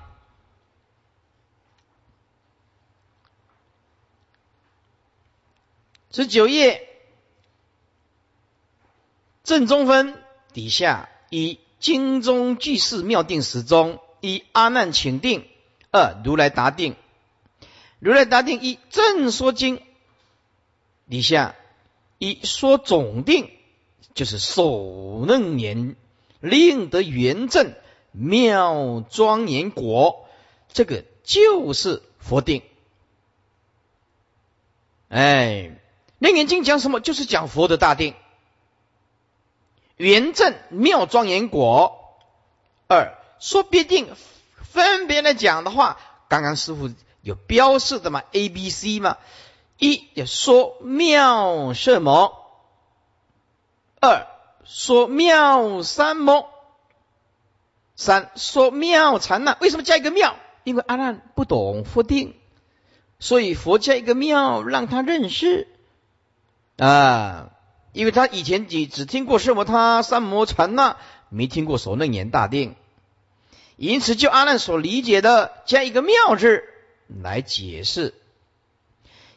[6.12, 6.90] 十九页。
[9.50, 10.14] 正中分
[10.54, 15.48] 底下一经中具事妙定时中一阿难请定
[15.90, 16.96] 二如来答定
[17.98, 19.82] 如来答定一正说经
[21.10, 21.56] 底下
[22.20, 23.50] 一说总定
[24.14, 25.96] 就是首楞严
[26.42, 27.74] 令得圆正
[28.12, 30.28] 妙庄严果
[30.72, 32.62] 这个就是佛定
[35.08, 35.72] 哎
[36.20, 37.00] 楞严经讲什么？
[37.00, 38.14] 就是讲佛的大定。
[39.98, 42.18] 圆正妙庄严果，
[42.88, 44.16] 二说必定
[44.62, 46.90] 分别来讲的话，刚刚师傅
[47.22, 49.18] 有标示的嘛？A、B、C 嘛？
[49.78, 52.50] 一也说妙色魔，
[54.02, 54.28] 二
[54.66, 56.50] 说妙三魔，
[57.96, 59.58] 三说妙禅那。
[59.62, 60.36] 为什么加一个妙？
[60.66, 62.36] 因为阿难不懂佛定，
[63.20, 65.68] 所以佛加一个妙，让他认识
[66.80, 67.52] 啊。
[67.92, 70.98] 因为他以前只只听过色摩他三摩禅那，
[71.30, 72.76] 没听过所楞严大定，
[73.78, 76.64] 因此就阿难所理解的加一个妙字
[77.08, 78.14] 来解释。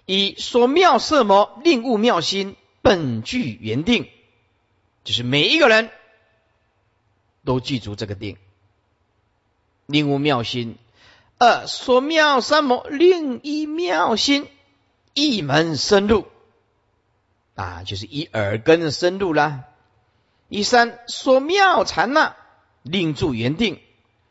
[0.04, 4.06] 以说妙色魔令悟妙心本具原定，
[5.02, 5.90] 就是每一个人
[7.44, 8.36] 都记住这个定，
[9.86, 10.76] 令悟妙心。
[11.38, 14.46] 二说妙三摩令一妙心
[15.14, 16.26] 一门深入。
[17.54, 19.64] 啊，就是以耳根的深入啦。
[20.48, 22.36] 一三说妙禅那，
[22.82, 23.80] 令住原定。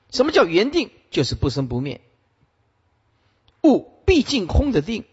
[0.09, 0.91] 什么叫原定？
[1.09, 2.01] 就是不生不灭，
[3.63, 5.05] 物毕竟空的定。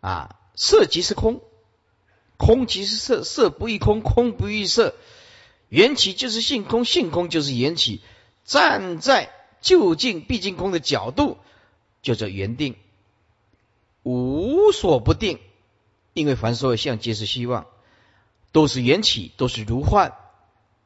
[0.00, 1.40] 啊，色即是空，
[2.36, 4.94] 空即是色，色不异空，空不异色。
[5.68, 8.00] 缘起就是性空，性空就是缘起。
[8.44, 11.38] 站在究竟毕竟空的角度，
[12.02, 12.76] 叫做原定，
[14.04, 15.40] 无所不定。
[16.16, 17.66] 因为凡所有相，皆是希望，
[18.50, 20.14] 都是缘起，都是如幻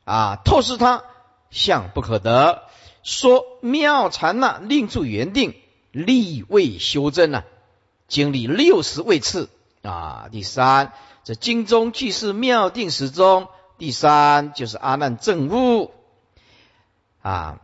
[0.05, 0.35] 啊！
[0.45, 1.05] 透视它，
[1.51, 2.65] 相不可得。
[3.05, 5.55] 说妙禅那，令住原定，
[5.93, 7.45] 立位修正啊，
[8.09, 9.51] 经历六十位次
[9.83, 10.29] 啊。
[10.33, 13.47] 第三，这经中既是妙定时中，
[13.79, 15.93] 第三就是阿难正悟
[17.23, 17.61] 啊。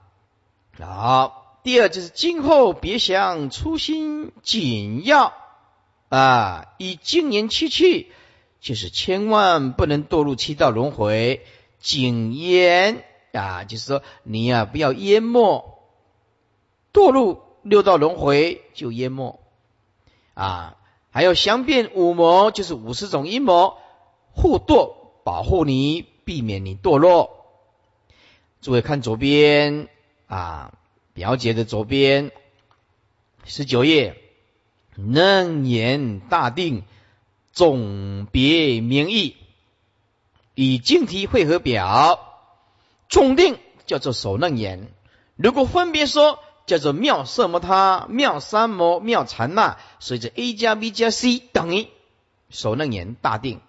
[0.79, 5.35] 好，第二就是今后别想初心紧要。
[6.17, 8.11] 啊，以经年七去，
[8.59, 11.45] 就是千万不能堕入七道轮回，
[11.79, 15.79] 谨言啊，就是说你呀，不要淹没，
[16.91, 19.39] 堕入六道轮回就淹没
[20.33, 20.79] 啊。
[21.11, 23.77] 还有详辨五魔，就是五十种阴谋
[24.33, 27.45] 护堕，保护你，避免你堕落。
[28.63, 29.89] 诸位看左边
[30.29, 30.73] 啊，
[31.13, 32.33] 表姐的左边
[33.45, 34.23] 十九页。
[34.97, 36.85] 楞严大定
[37.53, 39.37] 总别名义，
[40.55, 42.19] 以经题汇合表，
[43.09, 44.93] 总定叫做首楞严。
[45.37, 51.89] 如果分别说，叫做妙色摩他、妙三摩、妙禅那，所以这 A 加 B 加 C 等于
[52.51, 53.61] 首楞严大定。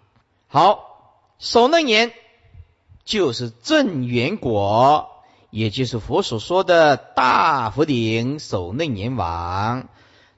[0.47, 2.11] 好，首楞严
[3.05, 5.09] 就是正圆果，
[5.51, 9.89] 也就是佛所说的大佛顶首楞严王。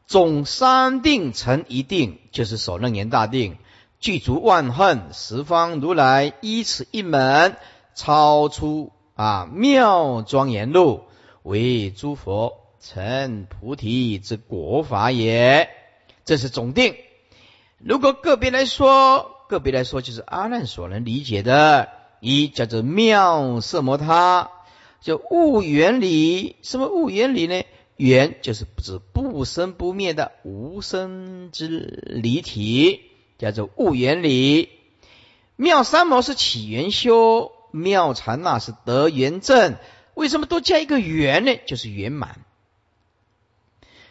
[0.09, 3.57] 总三定成一定，就是守楞严大定，
[3.99, 7.55] 具足万恨十方如来依此一门，
[7.93, 11.03] 超出啊妙庄严路，
[11.43, 15.69] 为诸佛成菩提之国法也。
[16.25, 16.95] 这是总定。
[17.77, 21.87] 如果个别来说，个别来说就是阿难所能理解的，
[22.19, 24.49] 一叫做妙色摩他，
[25.01, 26.55] 叫物原理。
[26.63, 27.61] 什么物原理呢？
[27.99, 33.01] 缘就是指不生不灭的无生之离体，
[33.37, 34.69] 叫做物原理。
[35.57, 39.75] 妙三摩是起缘修，妙禅那是得缘正。
[40.13, 41.59] 为什么多加一个缘呢？
[41.67, 42.39] 就是圆满。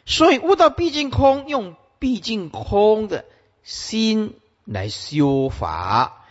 [0.04, 3.24] 所以悟道毕竟空，用毕竟空的
[3.62, 4.34] 心
[4.66, 6.26] 来修法，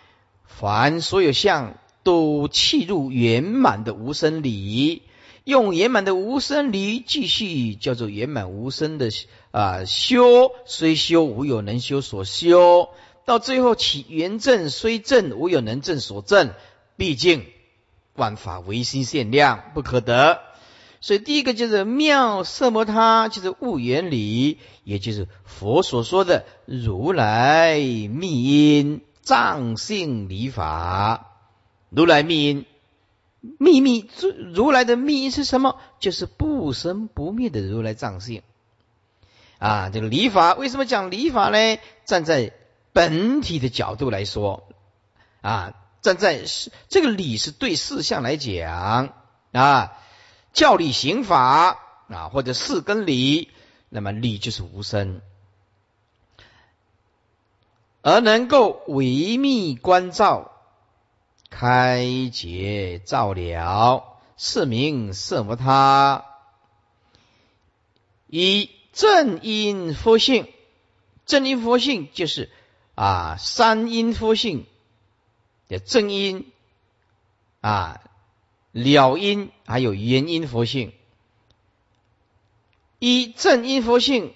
[0.45, 5.01] 凡所有相都契入圆满的无生理。
[5.47, 9.11] 用圆满的无生离继续叫做圆满无生的
[9.51, 12.89] 啊修，虽修无有能修所修，
[13.23, 16.49] 到最后起圆正虽正，无有能正所正。
[16.97, 17.45] 毕竟
[18.13, 20.41] 万法唯心限量，不可得。
[20.99, 31.37] 所以第一个就是妙色摩他，就是悟原理，也就是佛所说的如来密因藏性理法。
[31.89, 32.65] 如来密因
[33.41, 34.09] 秘密，
[34.53, 35.79] 如来的密是什么？
[35.99, 38.41] 就是不生不灭的如来藏性。
[39.59, 41.79] 啊，这个理法为什么讲理法呢？
[42.05, 42.53] 站在
[42.93, 44.67] 本体的角度来说，
[45.41, 46.43] 啊，站在
[46.89, 49.13] 这个理是对事项来讲
[49.51, 49.93] 啊。
[50.53, 51.77] 教理刑法
[52.07, 53.51] 啊，或者四根理，
[53.89, 55.21] 那么理就是无生，
[58.01, 60.56] 而能够维密关照、
[61.49, 66.25] 开解照了，是名色摩他。
[68.27, 70.47] 一正因佛性，
[71.25, 72.49] 正因佛性就是
[72.95, 74.65] 啊三因佛性
[75.67, 76.51] 的正因
[77.61, 78.01] 啊。
[78.73, 80.93] 了因还有原因佛性，
[82.99, 84.35] 一正因佛性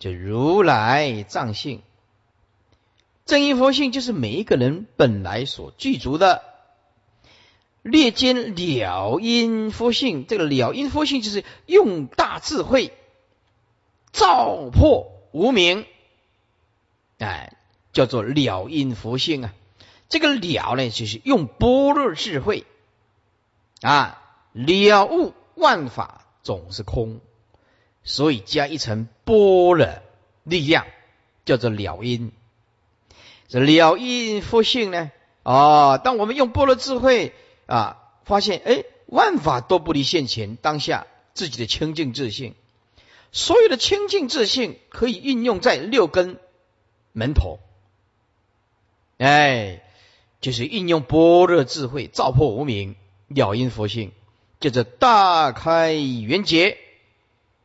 [0.00, 1.82] 就如来藏性，
[3.26, 6.42] 正因佛性就是每一个人本来所具足的。
[7.82, 12.92] 略兼了因佛性，这个了因佛性就是用大智慧
[14.12, 15.86] 照破无明，
[17.18, 17.56] 哎，
[17.92, 19.54] 叫做了因佛性啊。
[20.08, 22.64] 这个了呢，就是用般若智慧。
[23.82, 24.22] 啊，
[24.52, 27.20] 了悟万法总是空，
[28.02, 29.86] 所以加一层般若
[30.42, 30.86] 力量，
[31.44, 32.32] 叫做了因。
[33.48, 35.10] 这了因佛性呢？
[35.42, 37.32] 哦，当我们用般若智慧
[37.66, 42.54] 啊，发现哎，万法都不离现前当下自己的清净自性，
[43.30, 46.38] 所有的清净自性可以运用在六根
[47.12, 47.60] 门头，
[49.18, 49.82] 哎，
[50.40, 52.96] 就是运用般若智慧照破无明。
[53.28, 54.12] 了因佛性，
[54.60, 56.78] 叫做大开圆结，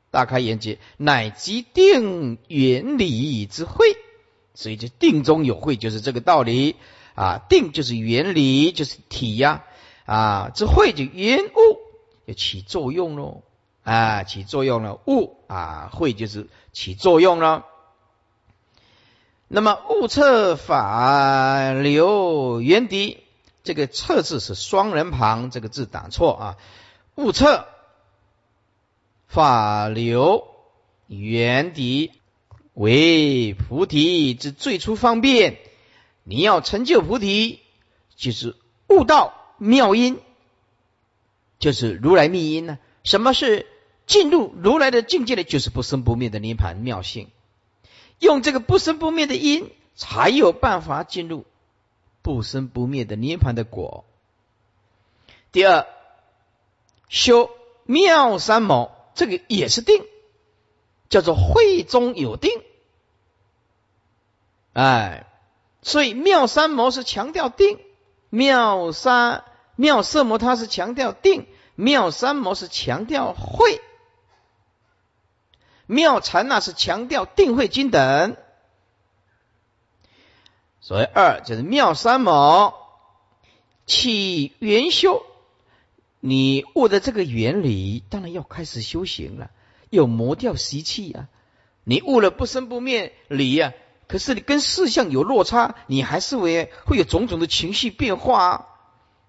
[0.09, 3.95] 大开圆结，乃即定原理之慧。
[4.61, 6.75] 所以就定中有慧，就是这个道理
[7.15, 7.41] 啊。
[7.49, 9.63] 定就是原理，就是体呀
[10.05, 10.51] 啊。
[10.53, 11.79] 这慧就原物，
[12.27, 13.41] 就起作用喽
[13.83, 14.99] 啊，起作用了。
[15.07, 17.65] 物啊，慧就是起作用了。
[19.47, 23.17] 那么物测法流原敌。
[23.63, 26.57] 这个“测”字是双人旁，这个字打错啊！
[27.13, 27.67] 物测
[29.27, 30.47] 法流
[31.05, 32.11] 原底
[32.73, 35.59] 为菩提之最初方便。
[36.23, 37.59] 你要成就菩提，
[38.15, 38.55] 就是
[38.87, 40.19] 悟道妙音，
[41.59, 42.77] 就是如来密因呢。
[43.03, 43.65] 什么是
[44.05, 45.43] 进入如来的境界呢？
[45.43, 47.29] 就是不生不灭的涅盘妙性。
[48.19, 51.45] 用这个不生不灭的因，才有办法进入。
[52.21, 54.05] 不生不灭的涅盘的果。
[55.51, 55.87] 第二，
[57.09, 57.49] 修
[57.85, 60.03] 妙三摩，这个也是定，
[61.11, 62.49] 叫做会中有定。
[64.73, 65.27] 哎，
[65.83, 67.79] 所以妙三摩是强调定，
[68.29, 69.43] 妙三
[69.75, 73.81] 妙色摩它是强调定，妙三摩是强调会，
[75.85, 78.37] 妙禅那是强调定慧均等。
[80.79, 82.73] 所谓二就是妙三摩，
[83.85, 85.23] 起元修，
[86.21, 89.51] 你悟的这个原理，当然要开始修行了，
[89.91, 91.29] 要磨掉习气啊。
[91.83, 93.73] 你悟了不生不灭理呀，
[94.07, 98.65] 可是你跟事相有落差，你还是会会有种种的情绪变化，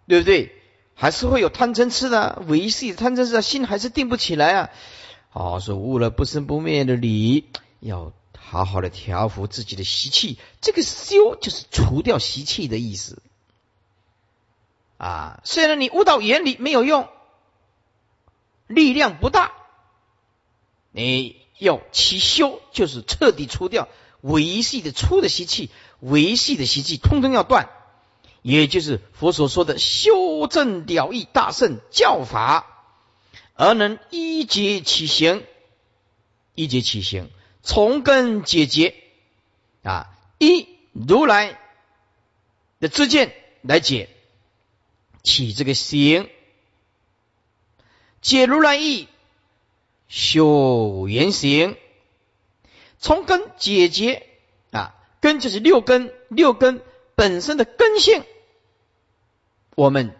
[0.08, 0.54] 对不对？
[0.94, 4.70] 还是会有贪嗔痴的维系贪嗔痴的心还是定不起来啊。
[5.34, 7.50] 哦，说悟了不生不灭的理，
[7.80, 8.14] 要。
[8.44, 13.22] 好好的调伏自己的习气，这个修就是除掉习气的意思
[14.98, 15.40] 啊。
[15.44, 17.08] 虽然你悟到原理没有用，
[18.66, 19.52] 力量不大，
[20.92, 23.88] 你要其修，就是彻底除掉
[24.20, 27.68] 维系的粗的习气，维系的习气通通要断，
[28.42, 32.66] 也就是佛所说的修正了义大圣教法，
[33.54, 35.44] 而能一节起行，
[36.54, 37.30] 一节起行。
[37.64, 38.94] 从根解决
[39.82, 41.60] 啊，一如来
[42.80, 44.08] 的知见来解
[45.22, 46.28] 起这个行，
[48.20, 49.06] 解如来意，
[50.12, 51.74] 修圆行，
[52.98, 54.26] 从根解结
[54.70, 56.82] 啊，根就是六根，六根
[57.14, 58.22] 本身的根性，
[59.74, 60.14] 我们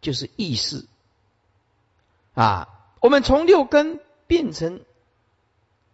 [0.00, 0.86] 就是意识
[2.34, 2.68] 啊，
[3.00, 4.80] 我们从六根变成。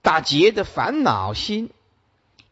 [0.03, 1.69] 打结的烦恼心，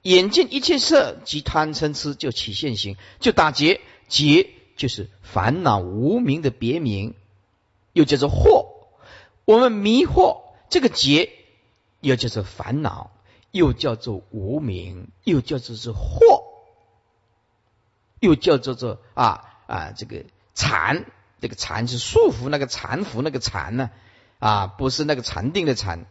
[0.03, 3.81] 眼见一切色，即贪嗔痴就起现行，就打结。
[4.07, 7.15] 结就是烦恼无名的别名，
[7.95, 8.67] 又叫做惑。
[9.47, 11.31] 我们迷惑这个结，
[12.01, 13.11] 又叫做烦恼，
[13.51, 16.45] 又叫做无名，又叫做是惑，
[18.21, 21.07] 又叫做做啊啊这个禅，
[21.41, 23.91] 这个禅是束缚那个禅服那个禅呢
[24.39, 26.07] 啊，不是那个禅定的禅。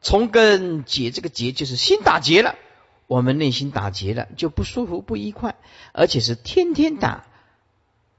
[0.00, 2.54] 从根结这个结就是心打结了。
[3.08, 5.54] 我们内心打结了，就不舒服、不愉快，
[5.92, 7.24] 而且是天天打、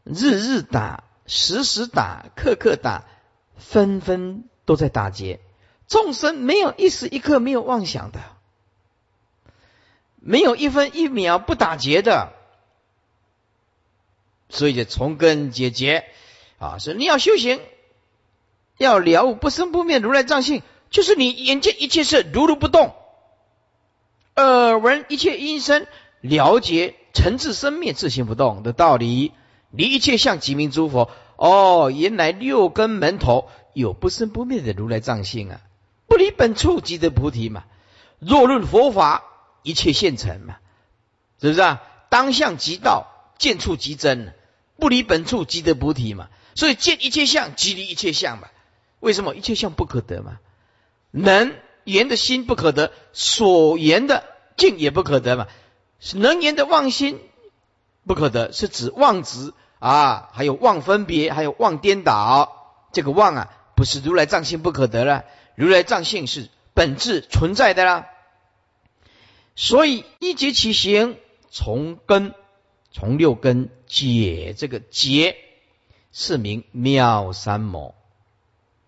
[0.06, 3.04] 日日打、时时打、刻刻打，
[3.58, 5.40] 分分都在打结。
[5.88, 8.20] 众生没有一时一刻没有妄想的，
[10.18, 12.34] 没有一分一秒不打结的，
[14.50, 16.04] 所以就从根解决
[16.60, 16.78] 啊！
[16.80, 17.62] 说你要修行，
[18.78, 22.94] 要了悟不生不灭如来藏性，就是你眼见一切事如如不动。
[24.36, 25.88] 耳闻一切音声，
[26.20, 29.32] 了解诚自生灭、自行不动的道理，
[29.72, 31.10] 离一切相，即名诸佛。
[31.38, 33.48] 哦，原来六根门头
[33.80, 35.62] 有不生不灭的如来藏性啊！
[36.08, 37.66] 不离本处即得菩提嘛。
[38.20, 39.24] 若论佛法，
[39.62, 40.58] 一切现成嘛，
[41.40, 41.84] 是不是啊？
[42.10, 43.08] 当相即道，
[43.38, 44.34] 见处即真，
[44.78, 46.30] 不离本处即得菩提嘛。
[46.56, 48.48] 所以见一切相，即离一切相嘛。
[49.00, 50.40] 为什么一切相不可得嘛？
[51.12, 51.54] 能。
[51.84, 54.26] 言的心不可得，所言的
[54.58, 55.48] 境也不可得嘛。
[56.16, 57.18] 能言的妄心
[58.06, 62.90] 不可得，是指妄执啊，还有妄分别，还有妄颠倒。
[62.92, 68.08] 这个妄啊，不是如来藏性不可得了，如来藏性是本质存在的啦。
[69.56, 71.16] 所以一结起行，
[71.52, 72.34] 从根
[72.92, 75.38] 从六根解这个结，
[76.12, 77.94] 是名妙三摩。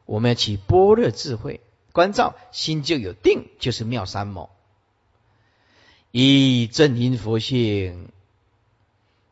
[0.06, 1.62] 我们要起般若智慧。
[1.92, 4.50] 关照心就有定，就是妙三摩。
[6.10, 8.10] 以正因佛性，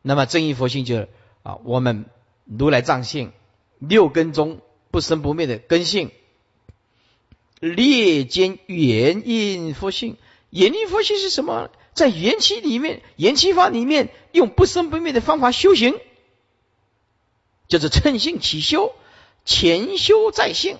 [0.02, 1.08] 那么正因佛性就是
[1.42, 2.06] 啊，我们
[2.44, 3.32] 如来藏性
[3.78, 4.60] 六根中
[4.98, 6.10] 不生不灭的根性。
[7.60, 10.16] 列间元因佛性，
[10.50, 11.70] 元因佛性是什么？
[11.94, 15.94] 在元气里面，元气法里面用不生不灭的方法修行，
[17.68, 18.92] 就是趁性起修，
[19.44, 20.78] 前修在性。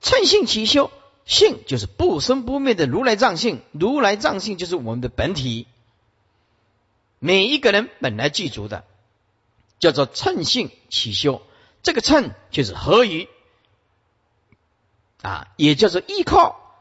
[0.00, 0.92] 趁性起修，
[1.24, 5.66] 性就是不生不灭的如来藏性，如来藏性就是我们的本体。
[7.18, 8.84] 每一个人本来具足的，
[9.80, 11.42] 叫做趁性起修。
[11.82, 13.28] 这个趁就是合于
[15.22, 16.74] 啊，也叫做依靠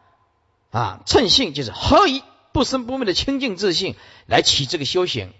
[0.72, 1.02] 啊。
[1.06, 2.22] 趁性就是合于
[2.52, 3.95] 不生不灭的清净自信
[4.28, 5.34] 来起这个修行。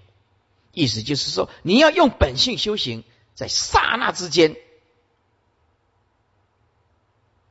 [0.72, 3.04] 意思就是说，你要用本性修行，
[3.34, 4.56] 在刹那之间。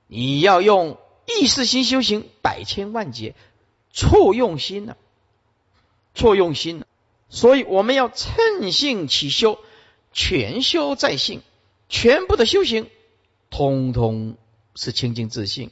[0.06, 3.34] 你要用意识心修行百千万劫，
[3.92, 4.96] 错用心了，
[6.14, 6.86] 错用心了。
[7.28, 9.58] 所以我们要趁性起修，
[10.12, 11.42] 全修在性，
[11.88, 12.88] 全部的修行，
[13.50, 14.36] 通通
[14.74, 15.70] 是清净自信，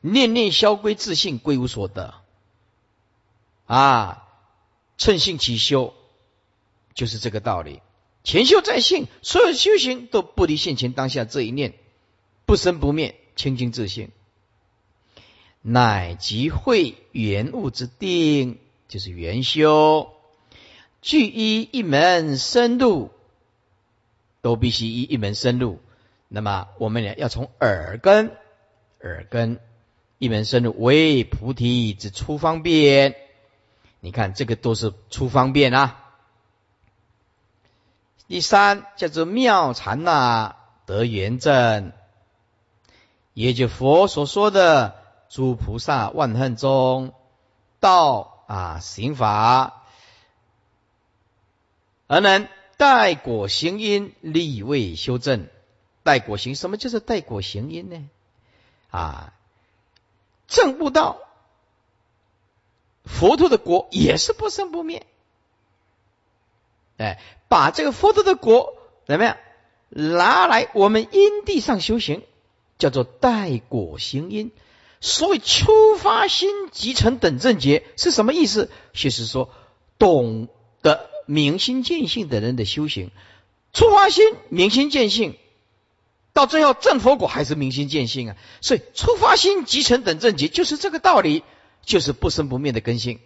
[0.00, 2.14] 念念消归自信，归无所得。
[3.66, 4.28] 啊，
[4.98, 5.94] 趁性起修，
[6.94, 7.80] 就是这个道理。
[8.22, 11.74] 前修在性，所有修行都不离现前当下这一念，
[12.46, 13.20] 不生不灭。
[13.36, 14.12] 清净自性，
[15.60, 20.12] 乃即会缘物之定，就是缘修。
[21.02, 23.10] 具一一门深入，
[24.44, 25.80] 都必须依一门深入。
[26.28, 28.30] 那么我们呢，要从耳根，
[29.00, 29.58] 耳根
[30.18, 33.16] 一门深入为菩提之出方便。
[34.00, 35.98] 你看，这个都是出方便啊。
[38.28, 41.92] 第三叫做妙禅呐，得圆正。
[43.32, 44.94] 也就佛所说的
[45.30, 47.14] 诸菩萨万恨中
[47.80, 49.84] 道啊行法，
[52.06, 52.46] 而能
[52.84, 55.48] 待果行因立位修正。
[56.02, 58.10] 待果行什么就是待果行因呢？
[58.90, 59.32] 啊，
[60.48, 61.18] 正悟道，
[63.06, 65.06] 佛陀的果也是不生不灭。
[66.98, 67.18] 哎，
[67.48, 68.76] 把这个佛陀的果
[69.06, 69.38] 怎么样
[69.88, 72.22] 拿来我们因地上修行？
[72.76, 74.52] 叫做待果行因，
[75.00, 78.70] 所谓出发心即成等正觉是什么意思？
[78.92, 79.48] 就是说，
[79.96, 80.48] 懂
[80.82, 83.10] 得明心见性的人的修行，
[83.72, 85.36] 出发心明心见性，
[86.32, 88.36] 到最后正佛果还是明心见性啊。
[88.60, 91.42] 所以出发心即成等正觉就是这个道理，
[91.84, 93.20] 就是不生不灭的根性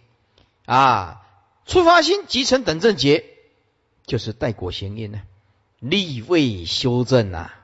[0.67, 1.23] 啊。
[1.67, 3.25] 出发心即成等正觉，
[4.07, 5.21] 就是待果行因呢，
[5.81, 7.55] 立位修正啊。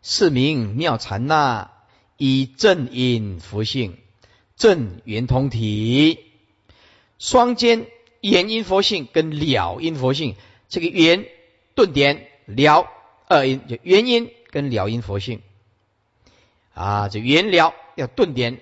[0.00, 1.72] 是名妙禅那，
[2.16, 3.98] 以正因佛性，
[4.56, 6.27] 正圆通体，
[7.18, 7.86] 双肩
[8.20, 10.36] 元音佛性跟了音佛性，
[10.68, 11.26] 这个圆
[11.74, 12.88] 顿点了
[13.26, 15.42] 二音就元音跟了音佛性
[16.74, 18.60] 啊，这元了要顿点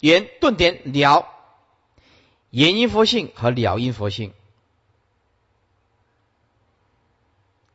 [0.00, 1.28] 元顿点了
[2.50, 4.32] 元音佛性和了音佛性。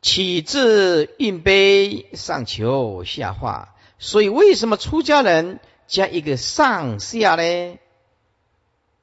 [0.02, 3.74] 起自运杯，上求下化。
[3.98, 7.78] 所以，为什么出家人加一个上下呢？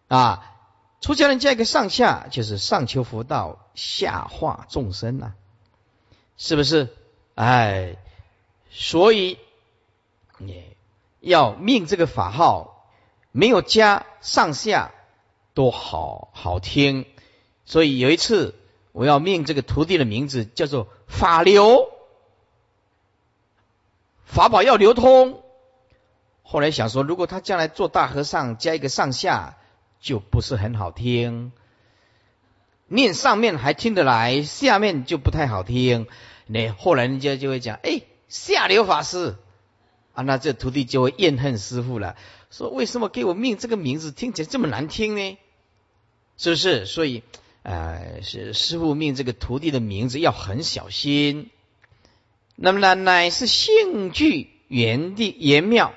[0.07, 0.56] 啊，
[1.01, 5.33] 出家人加一个上下，就是上求佛道，下化众生呐，
[6.37, 6.95] 是不是？
[7.35, 7.97] 哎，
[8.69, 9.39] 所以
[10.37, 10.63] 你
[11.19, 12.87] 要命这个法号，
[13.31, 14.91] 没有加上下，
[15.53, 17.05] 多好好听。
[17.65, 18.55] 所以有一次。
[18.93, 21.87] 我要命这个徒弟的名字叫做法流，
[24.25, 25.43] 法宝要流通。
[26.41, 29.56] 后来想说，如果他将来做大和尚，加一个上下，
[29.99, 31.51] 就不是很好听。
[32.87, 36.07] 念上面还听得来，下面就不太好听。
[36.45, 39.35] 那后来人家就会讲，哎，下流法师
[40.13, 42.15] 啊，那这徒弟就会怨恨师傅了，
[42.49, 45.37] 说为什么给我命这个名字听起来这么难听呢？
[46.37, 46.85] 是不是？
[46.85, 47.23] 所以。
[47.63, 51.49] 呃，是师傅命这个徒弟的名字要很小心。
[52.55, 55.93] 那么呢，乃是性具原地原妙，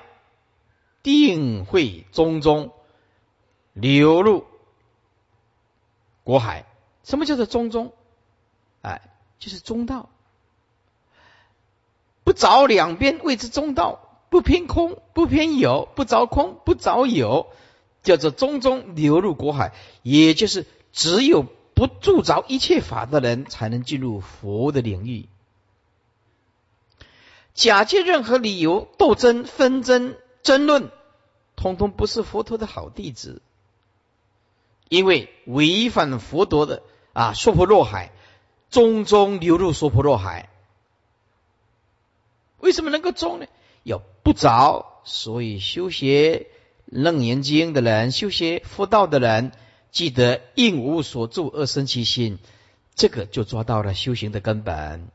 [1.01, 2.73] 定会中中
[3.73, 4.45] 流入
[6.23, 6.65] 国海。
[7.03, 7.93] 什么叫做中中？
[8.81, 9.01] 哎，
[9.39, 10.09] 就是中道，
[12.23, 17.47] 不着两边谓之中道，不偏空，不偏有，不着空，不着有，
[18.03, 21.45] 叫做中中流入国海，也就是只有。
[21.73, 25.27] 不铸着一切法的人，才能进入佛的领域。
[27.55, 30.91] 假借任何理由斗争、纷争、争论，
[31.55, 33.41] 通通不是佛陀的好弟子。
[34.91, 36.83] 因为违反佛陀的
[37.13, 38.11] 啊，娑婆若海，
[38.69, 40.49] 终终流入娑婆若海。
[42.59, 43.45] 为什么能够终呢？
[43.83, 46.47] 要不着，所以修学
[46.87, 49.53] 楞严经的人，修学佛道的人。
[49.91, 52.37] 记得应无所住而生其心，
[52.93, 55.07] 这个就抓到了修行的根本。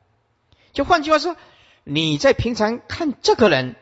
[0.72, 1.36] 就换句话说，
[1.84, 3.76] 你在平常看这个人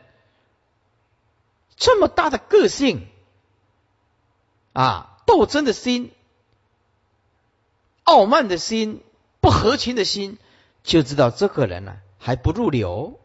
[1.77, 3.07] 这么大的个性
[4.73, 6.13] 啊，斗争的心、
[8.05, 9.01] 傲慢的心、
[9.41, 10.39] 不合情的心，
[10.83, 13.19] 就知道这个人呢还不入流。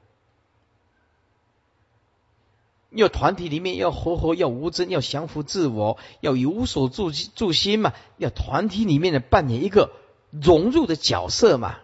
[2.91, 7.93] 要团体里面要活活要无争，要降服自我，要有所助助心嘛。
[8.18, 9.91] 要团体里面的扮演一个
[10.32, 11.78] 融入的角色嘛，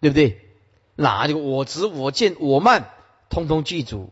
[0.00, 0.42] 对不对？
[0.96, 2.90] 哪个我执我见我慢，
[3.30, 4.10] 通通记住。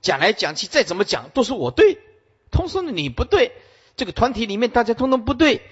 [0.00, 1.98] 讲来讲去，再怎么讲都是我对，
[2.50, 3.52] 通说你不对。
[3.96, 5.62] 这个团体里面大家通通不对。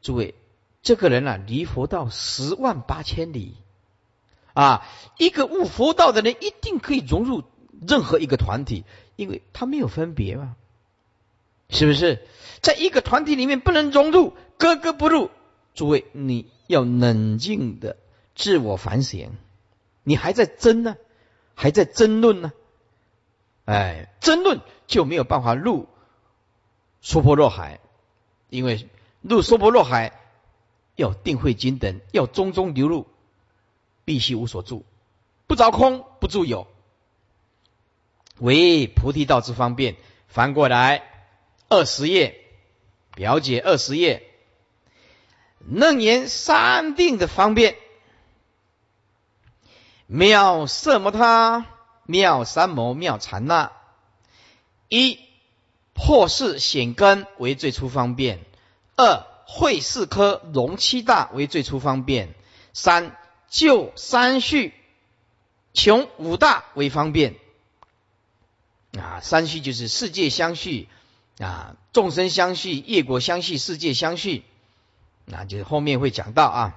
[0.00, 0.34] 诸位，
[0.82, 3.56] 这个人啊，离佛道十万八千里
[4.52, 4.86] 啊！
[5.18, 7.44] 一个悟佛道的人，一定可以融入。
[7.86, 8.84] 任何一个团体，
[9.14, 10.56] 因为他没有分别嘛，
[11.70, 12.26] 是不是？
[12.60, 15.30] 在一个团体里面不能融入，格格不入。
[15.74, 17.96] 诸位，你要冷静的
[18.34, 19.30] 自我反省，
[20.02, 20.96] 你还在争呢，
[21.54, 22.52] 还在争论呢，
[23.64, 25.86] 哎，争论就没有办法入
[27.00, 27.80] 娑婆若海，
[28.48, 28.88] 因为
[29.20, 30.12] 入娑婆若海
[30.96, 33.06] 要定慧经等，要中中流入，
[34.04, 34.84] 必须无所住，
[35.46, 36.66] 不着空，不住有。
[38.38, 39.96] 为菩提道之方便，
[40.28, 41.02] 翻过来
[41.68, 42.40] 二十页，
[43.14, 44.22] 表解二十页，
[45.68, 47.76] 楞严三定的方便，
[50.06, 51.66] 妙色摩他，
[52.04, 53.72] 妙三摩，妙禅那。
[54.88, 55.18] 一
[56.00, 58.38] 破世显根为最初方便；
[58.96, 62.28] 二会四科容七大为最初方便；
[62.72, 63.16] 三
[63.50, 64.72] 就三序
[65.74, 67.34] 穷五大为方便。
[68.98, 70.88] 啊，三续就是世界相续
[71.40, 74.44] 啊，众生相续，业果相续，世界相续，
[75.24, 76.74] 那就是后面会讲到啊，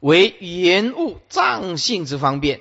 [0.00, 2.60] 为原物藏性之方便，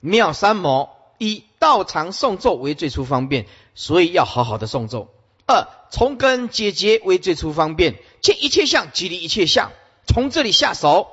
[0.00, 5.08] 妙三摩一道场诵咒为最初方便，所以要好好的诵咒；
[5.46, 9.72] 二从根解结为最初方便，见一切相即离一切相，
[10.06, 11.08] 从这里下手，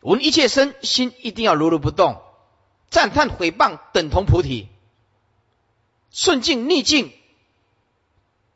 [0.00, 2.22] 闻一切声，心一定要如如不动，
[2.90, 4.68] 赞叹毁谤等同菩提。
[6.10, 7.12] 顺境逆境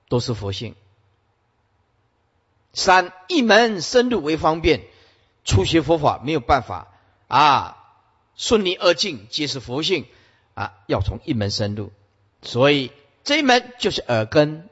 [0.08, 0.74] 都是佛性。
[2.72, 4.82] 三一门深入为方便，
[5.44, 6.88] 初学佛法没有办法
[7.26, 7.76] 啊，
[8.36, 10.06] 顺利二境皆是佛性
[10.54, 11.92] 啊，要从一门深入。
[12.42, 12.92] 所以
[13.24, 14.68] 这一门就是耳根，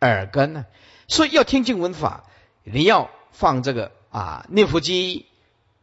[0.00, 0.66] 耳根呢，
[1.08, 2.24] 所以要听经闻法，
[2.64, 5.26] 你要放这个啊念佛机，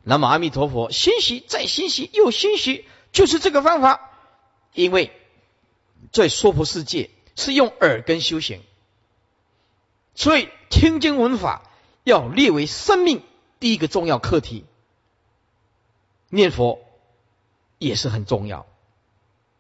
[0.04, 4.12] 南无阿弥陀佛，欣喜再欣喜又欣喜，就是这个方法。
[4.74, 5.12] 因为
[6.12, 8.62] 在娑婆世界是用耳根修行，
[10.14, 11.64] 所以听经闻法
[12.04, 13.24] 要列为生命
[13.60, 14.66] 第一个重要课题。
[16.30, 16.80] 念佛
[17.80, 18.68] 也是很重要，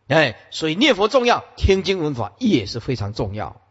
[0.08, 3.62] 哎，所以念佛重要，听经闻法也是非常重要。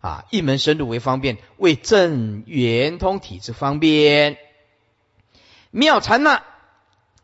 [0.00, 4.38] 啊，一门深入为方便，为正圆通体之方便。
[5.72, 6.44] 妙禅那，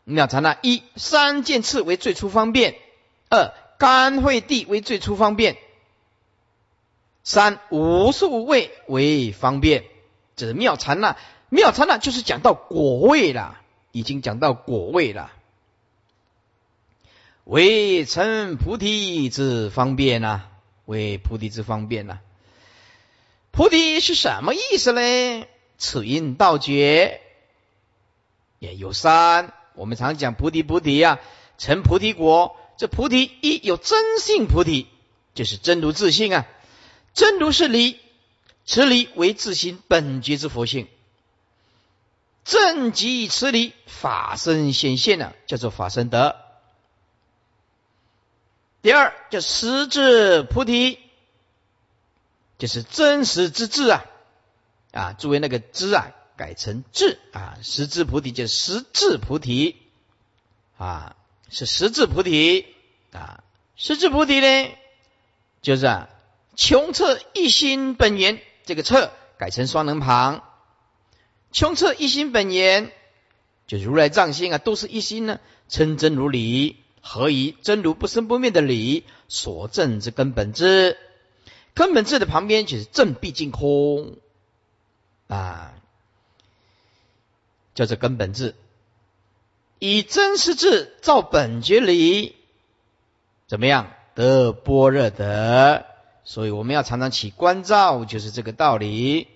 [0.02, 2.74] 妙禅那一三剑次为最初方便，
[3.30, 5.56] 二甘会地为最初方便，
[7.22, 9.84] 三无数位为方便。
[10.34, 11.16] 这是妙禅那，
[11.50, 13.60] 妙禅那就是讲到果位了，
[13.92, 15.30] 已经讲到果位了，
[17.44, 20.42] 为成菩提之方便呐，
[20.84, 22.20] 为菩提之方便呐。
[23.50, 25.46] 菩提是什么意思呢？
[25.76, 27.20] 此因道觉
[28.60, 29.52] 也有三。
[29.74, 31.18] 我们常讲菩提菩提呀，
[31.58, 32.56] 成菩提果。
[32.78, 34.86] 这菩提一有真性菩提，
[35.34, 36.46] 就是真如自性啊。
[37.14, 37.98] 真如是理，
[38.64, 40.88] 此理为自心本觉之佛性。
[42.44, 46.36] 正即此理法身显现了，叫做法身德。
[48.82, 50.98] 第二叫实质菩提。
[52.58, 54.04] 就是真实之智啊，
[54.92, 59.76] 啊，作为那个知啊，改成智啊，实质菩提就是实质菩提。
[60.78, 61.16] 啊，
[61.48, 62.66] 是实质菩提。
[63.10, 63.42] 啊，
[63.74, 64.70] 实质菩提呢，
[65.60, 66.08] 就是啊，
[66.54, 70.44] 穷彻一心本源，这个彻改成双人旁，
[71.50, 72.92] 穷彻一心本源，
[73.66, 80.96] 就是如来藏心啊，都是一心呢，称真如理，何以真如不生不灭的理所证之根本之。
[81.74, 84.16] 根本智的旁边就是正毕竟空
[85.26, 85.74] 啊，
[87.74, 88.54] 叫做根本智。
[89.78, 92.36] 以真实智照本觉理，
[93.48, 95.84] 怎么样得般若德？
[96.24, 99.26] 所以我们要常常起关照，就是这个道理。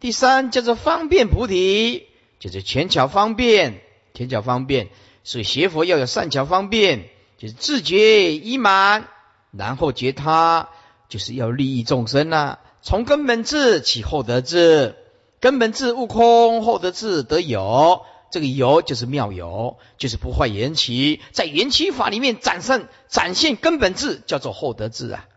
[0.00, 2.06] 第三叫做方便菩提，
[2.38, 3.82] 就是前巧方便，
[4.14, 4.88] 前巧方便。
[5.24, 7.08] 所以学佛要有善巧方便，
[7.38, 9.08] 就是自觉已满，
[9.50, 10.68] 然后觉他。
[11.08, 14.96] 就是要利益众生呐，从根本智起后得智，
[15.40, 25.28] 根本智悟空，后得智得有，这个有就是妙有，就是不坏缘起，在缘起法里面展现展现根本智，叫做后得智啊。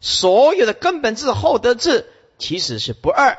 [0.00, 3.38] 所有的根本智、后得智其实是不二，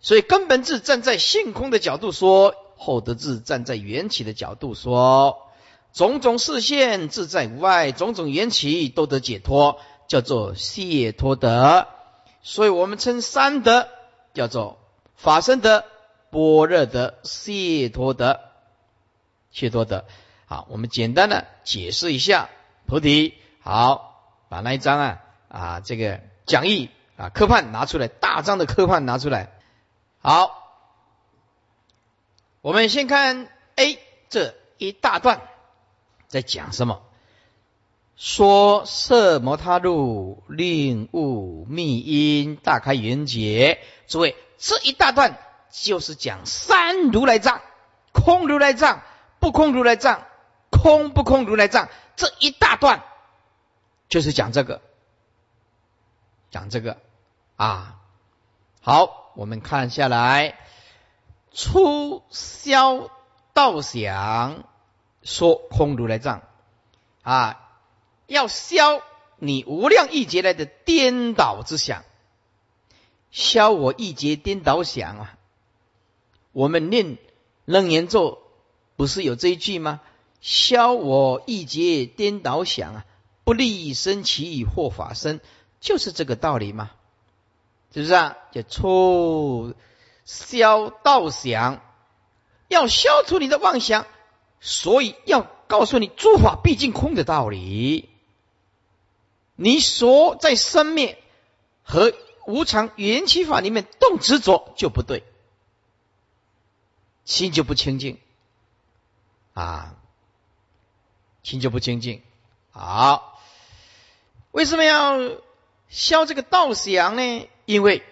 [0.00, 2.54] 所以根本智站在性空的角度说，
[2.84, 5.40] 后得智站在缘起的角度说。
[5.92, 9.78] 种种视线自在无碍，种种缘起都得解脱，
[10.08, 11.86] 叫做解脱德。
[12.42, 13.86] 所以我们称三德
[14.32, 14.78] 叫做
[15.14, 15.84] 法身德、
[16.30, 18.40] 般若德、解脱德。
[19.52, 20.04] 解脱德，
[20.46, 22.50] 好，我们简单的解释一下
[22.86, 23.34] 菩提。
[23.62, 29.52] 好，把那一张啊啊这个讲义啊科判拿出来，大张的科判拿出来。
[30.18, 30.63] 好，
[32.64, 33.98] 我们先看 A
[34.30, 35.42] 这一大段。
[36.28, 37.02] 在讲什么？
[38.16, 43.82] 说色摩他路令悟密因大开圆解。
[44.06, 45.38] 诸位，这一大段
[45.70, 47.60] 就是讲三如来藏、
[48.12, 49.02] 空如来藏、
[49.40, 50.26] 不空如来藏、
[50.70, 51.90] 空不空如来藏。
[52.16, 53.04] 这一大段
[54.08, 54.80] 就是讲这个，
[56.50, 56.96] 讲这个
[57.56, 58.00] 啊。
[58.80, 60.56] 好，我们看下来，
[61.54, 63.08] 初消
[63.54, 64.64] 道想。
[65.22, 66.42] 说空如来藏
[67.22, 67.78] 啊，
[68.26, 69.00] 要消
[69.38, 72.04] 你无量亿劫来的颠倒之想，
[73.30, 75.38] 消我亿劫颠倒想啊！
[76.52, 77.16] 我们念
[77.64, 78.42] 楞严咒
[78.96, 80.02] 不是有这一句吗？
[80.42, 83.06] 消我亿劫颠倒想啊，
[83.44, 85.40] 不利生起或法身，
[85.80, 86.90] 就是这个道理吗？
[87.94, 88.36] 是不是啊？
[88.52, 89.74] 就出
[90.24, 91.80] 消道想，
[92.68, 94.06] 要消除你的妄想。
[94.66, 98.08] 所以要告诉你诸法毕竟空的道理，
[99.56, 101.22] 你所在生灭
[101.82, 102.14] 和
[102.46, 105.22] 无常缘起法里面动执着就不对，
[107.26, 108.18] 心就不清净
[109.52, 109.96] 啊，
[111.42, 112.22] 心就不清净。
[112.70, 113.38] 好，
[114.50, 115.18] 为什么要
[115.90, 117.48] 消这个道想呢？
[117.66, 118.02] 因为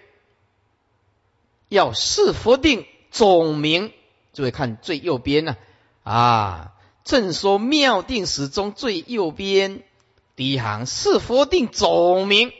[1.73, 3.91] 要是佛定总名，
[4.31, 5.57] 诸位看最右边呢。
[6.03, 9.81] 啊，正说妙定始终最右边
[10.35, 12.51] 第一行是佛定总名，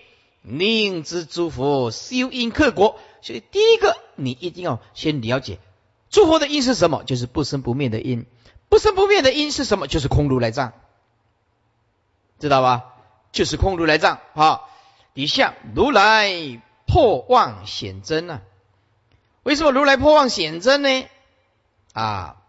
[0.41, 2.99] 令之诸佛修因克果。
[3.21, 5.59] 所以第一个你一定要先了解
[6.09, 8.25] 诸佛的因是什么，就是不生不灭的因。
[8.69, 9.87] 不生不灭的因是什么？
[9.87, 10.73] 就是空如来藏，
[12.39, 12.95] 知道吧？
[13.31, 14.19] 就是空如来藏。
[14.33, 14.69] 好，
[15.13, 18.41] 底下如来破妄显真呢？
[19.43, 21.07] 为什么如来破妄显真呢？
[21.93, 22.41] 啊，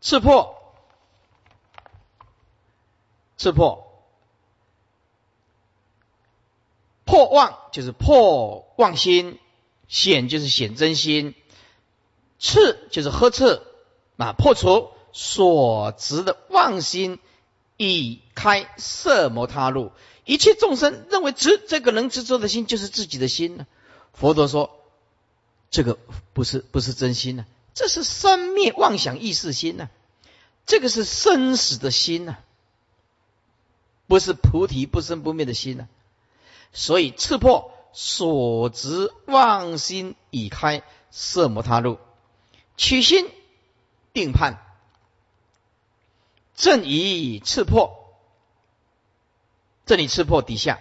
[0.00, 0.54] 刺破，
[3.36, 4.04] 刺破，
[7.04, 9.38] 破妄就是破妄心，
[9.88, 11.34] 显就是显真心，
[12.38, 13.62] 刺就是呵斥。
[14.16, 14.90] 啊，破除。
[15.16, 17.20] 所执的妄心，
[17.76, 19.92] 以开色魔他路。
[20.24, 23.56] 一切众生认为执这个能执着的心就是自己的心。
[23.56, 23.66] 呢？
[24.12, 24.83] 佛陀说，
[25.74, 25.98] 这个
[26.32, 27.46] 不是不是真心呢。
[27.74, 29.88] 这是生灭妄想意识心呐，
[30.66, 32.36] 这个是生死的心呐，
[34.06, 35.88] 不是菩提不生不灭的心呐。
[36.72, 41.98] 所以刺破所执妄心已开色魔他路，
[42.76, 43.28] 取心
[44.12, 44.58] 定判，
[46.54, 48.14] 正以刺破，
[49.86, 50.78] 这里刺破底下，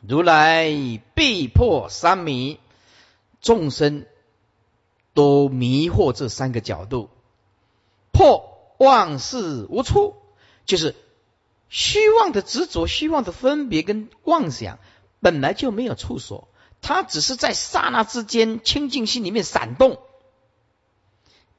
[0.00, 0.70] 如来
[1.14, 2.58] 必破三迷
[3.40, 4.06] 众生。
[5.14, 7.10] 都迷惑这三个角度，
[8.12, 10.14] 破妄事无处，
[10.64, 10.94] 就是
[11.68, 14.78] 虚妄的执着、虚妄的分别跟妄想，
[15.18, 16.46] 本来就没有处所，
[16.80, 19.98] 它只是在刹那之间清净心里面闪动，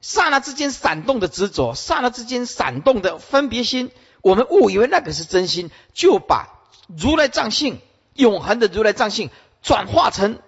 [0.00, 3.90] 刹那之间闪动的执着，刹那之间闪动的分别心，
[4.22, 7.78] 我们误以为那个是真心，就把如来藏性、
[8.14, 9.28] 永恒的如来藏性
[9.60, 10.38] 转化成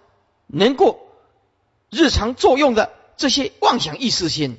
[0.46, 1.11] 能够
[1.92, 2.90] 日常作用的。
[3.14, 4.58] 这些妄想意识心，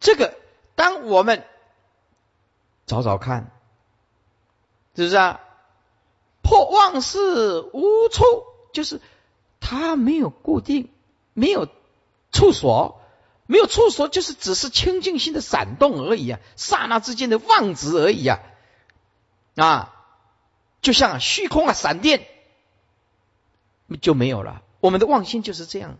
[0.00, 0.34] 这个
[0.76, 1.44] 当我们
[2.86, 3.50] 找找看，
[4.94, 5.40] 是不是啊？
[6.40, 8.24] 破妄事无处，
[8.72, 9.02] 就是
[9.60, 10.90] 它没有固定，
[11.34, 11.68] 没有
[12.32, 13.02] 处所，
[13.46, 18.40] 没有处所，就是只是清净心的闪动而已啊，刹那之间的妄执而已啊，
[19.56, 19.94] 啊，
[20.80, 22.26] 就像虚空啊，闪电
[24.00, 24.62] 就没有了。
[24.84, 25.96] 我们的妄心就是这样。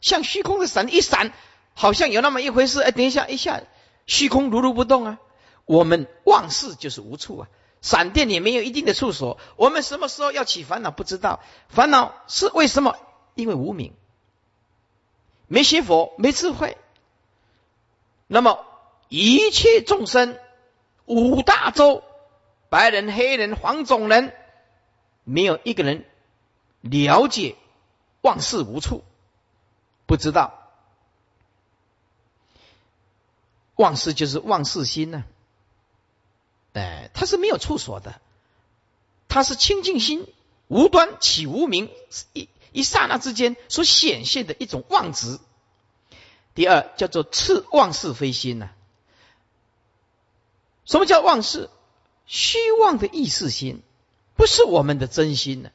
[0.00, 1.32] 像虚空的闪一闪，
[1.74, 2.80] 好像有那么一回事。
[2.80, 3.62] 哎，等一下，一下，
[4.06, 5.18] 虚空如如不动啊。
[5.64, 7.48] 我们妄事就是无处啊，
[7.82, 9.38] 闪电也没有一定的处所。
[9.56, 10.92] 我们什么时候要起烦恼？
[10.92, 11.40] 不知道。
[11.68, 12.96] 烦恼是为什么？
[13.34, 13.92] 因为无明，
[15.48, 16.76] 没学佛，没智慧。
[18.28, 18.64] 那么
[19.08, 20.38] 一切众生，
[21.06, 22.04] 五大洲，
[22.68, 24.32] 白人、黑人、黄种人，
[25.24, 26.04] 没有一个人
[26.82, 27.56] 了解
[28.20, 29.04] 万事无处。
[30.06, 30.54] 不知道，
[33.76, 35.24] 妄事就是妄事心呢。
[36.72, 38.20] 哎，它是没有处所的，
[39.28, 40.26] 它是清净心，
[40.68, 41.90] 无端起无名，
[42.32, 45.38] 一一刹那之间所显现的一种妄执。
[46.54, 48.70] 第二叫做次妄事非心呢？
[50.84, 51.68] 什么叫妄事？
[52.26, 53.82] 虚妄的意识心，
[54.36, 55.70] 不是我们的真心呢。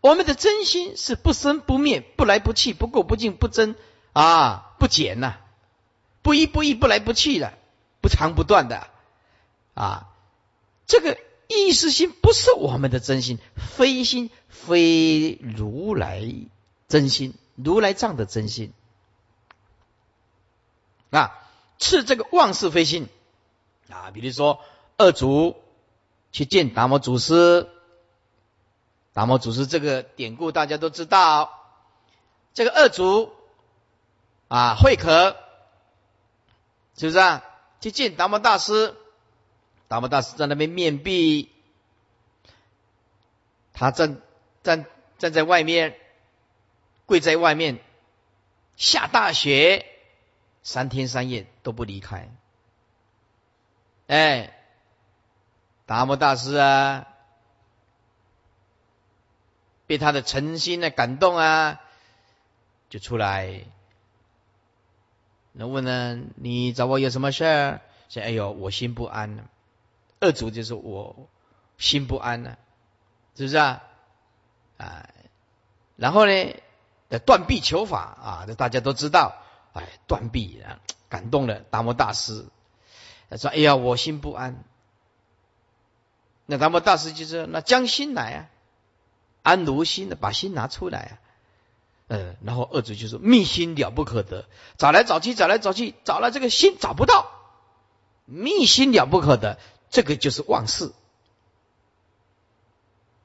[0.00, 3.74] 我们的真心是不生不灭、不来不去、不垢不净、不增
[4.12, 5.38] 啊、不减呐，
[6.22, 7.54] 不一不异、不来不去的，
[8.00, 8.86] 不长不断的
[9.74, 10.08] 啊。
[10.86, 11.18] 这个
[11.48, 16.22] 意识心不是我们的真心，非心非如来
[16.86, 18.72] 真心，如来藏的真心
[21.10, 21.34] 啊。
[21.80, 23.08] 是这个妄事非心
[23.90, 24.12] 啊。
[24.12, 24.60] 比如说
[24.96, 25.56] 二祖
[26.30, 27.68] 去见达摩祖师。
[29.18, 31.50] 达摩祖师这个典故大家都知道，
[32.54, 33.32] 这个二祖
[34.46, 35.36] 啊慧可，
[36.96, 37.44] 是不是啊？
[37.80, 38.94] 去见达摩大师，
[39.88, 41.50] 达摩大师在那边面壁，
[43.72, 44.20] 他站
[44.62, 44.86] 站
[45.18, 45.98] 站在外面，
[47.04, 47.80] 跪在外面，
[48.76, 49.84] 下大雪，
[50.62, 52.32] 三天三夜都不离开。
[54.06, 54.56] 哎，
[55.86, 57.08] 达摩大师啊。
[59.88, 61.80] 被他的诚心的感动啊，
[62.90, 63.64] 就出来。
[65.52, 66.20] 那问呢？
[66.36, 67.80] 你找我有什么事儿？
[68.08, 69.44] 说：“哎呦，我心不安呢。”
[70.20, 71.28] 二祖就是我
[71.78, 72.56] 心不安呢，
[73.34, 73.82] 是不是啊？
[74.76, 75.08] 啊，
[75.96, 76.54] 然后呢，
[77.24, 79.34] 断臂求法啊，这大家都知道。
[79.72, 82.46] 哎，断臂啊，感动了达摩大师。
[83.30, 84.62] 他说：“哎呀，我心不安。”
[86.44, 88.50] 那达摩大师就说：“那将心来啊。”
[89.48, 91.12] 安如心的，把心拿出来啊，
[92.08, 94.44] 嗯，然后二祖就说：“密心了不可得，
[94.76, 97.30] 找来找去，找来找去，找了这个心找不到，
[98.26, 100.92] 密心了不可得，这个就是妄事。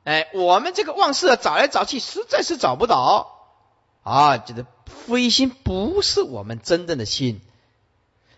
[0.05, 3.37] 哎，我们这个妄事啊，找来找去，实在是找不到
[4.03, 4.37] 啊！
[4.37, 7.41] 觉得非心不是我们真正的心，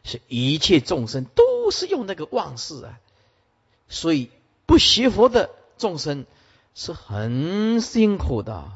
[0.03, 2.99] 是一切众生都是用那个妄事啊，
[3.89, 4.31] 所以
[4.65, 6.25] 不学佛的众生
[6.75, 8.69] 是很辛苦的，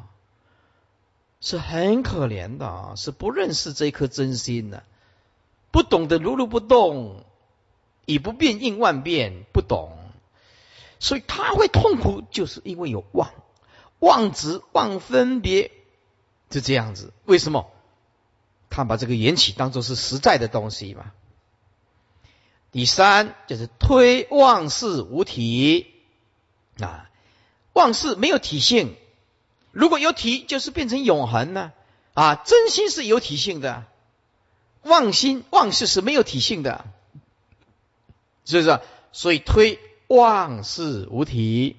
[1.41, 4.83] 是很可怜的，是不认识这颗真心的，
[5.69, 7.23] 不懂得如如不动，
[8.05, 9.97] 以不变应万变，不懂。
[11.01, 13.31] 所以他会痛苦，就是因为有妄、
[13.99, 15.71] 妄执、妄分别，
[16.49, 17.13] 就这样子。
[17.25, 17.69] 为什么？
[18.69, 21.11] 他把这个缘起当做是实在的东西嘛。
[22.71, 25.87] 第三就是推妄事无体
[26.79, 27.08] 啊，
[27.73, 28.95] 妄事没有体性，
[29.71, 31.71] 如果有体，就是变成永恒呢
[32.13, 32.35] 啊。
[32.35, 33.85] 真心是有体性的，
[34.83, 36.85] 妄心妄事是没有体性的，
[38.45, 38.79] 是不是？
[39.11, 39.79] 所以推。
[40.11, 41.75] 妄事无体，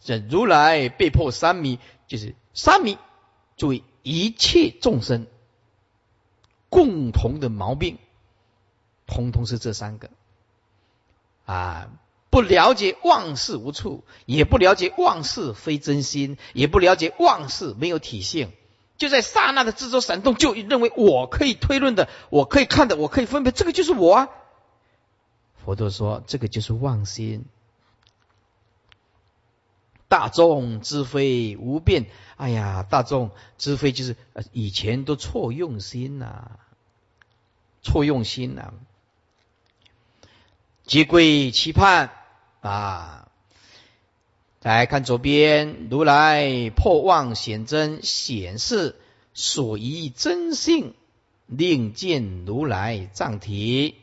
[0.00, 1.78] 这如来被迫三迷，
[2.08, 2.96] 就是三迷，
[3.58, 5.26] 作为一切众生
[6.70, 7.98] 共同的毛病，
[9.06, 10.08] 通通是这三个
[11.44, 11.90] 啊！
[12.36, 18.52] 不了解妄事无处，也不了解妄事非真心，也不了解妄事没有体性，
[18.98, 24.28] 就在刹那的制作闪动，就认为我可以推论的，我可以看的，我可以分别，这个就是我啊！
[25.64, 27.46] 佛陀说，这个就是妄心。
[30.06, 32.04] 大众之非无变，
[32.36, 34.14] 哎呀，大众之非就是
[34.52, 36.50] 以前都错用心呐，
[37.80, 38.74] 错用心呐，
[40.84, 42.10] 皆归期盼
[42.66, 43.28] 啊！
[44.62, 48.96] 来看左边，如来破妄显真，显示
[49.32, 50.94] 所依真性，
[51.46, 53.94] 令见如来藏体。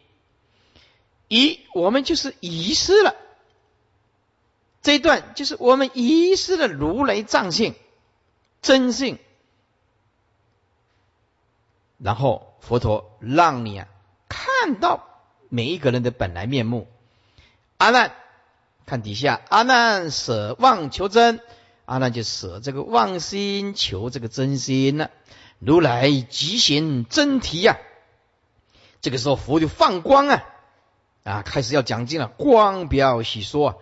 [1.27, 3.15] 一，我们就是遗失了。
[4.81, 7.75] 这一段就是我们遗失了如来藏性
[8.61, 9.17] 真性，
[11.97, 13.87] 然后佛陀让你啊
[14.29, 15.07] 看到
[15.49, 16.87] 每一个人的本来面目。
[17.77, 18.13] 阿难，
[18.85, 21.39] 看底下，阿难舍妄求真，
[21.85, 25.11] 阿难就舍这个妄心求这个真心了。
[25.59, 27.77] 如来即显真体呀，
[29.01, 30.43] 这个时候佛就放光啊
[31.23, 33.75] 啊，开始要讲经了，光表喜说啊。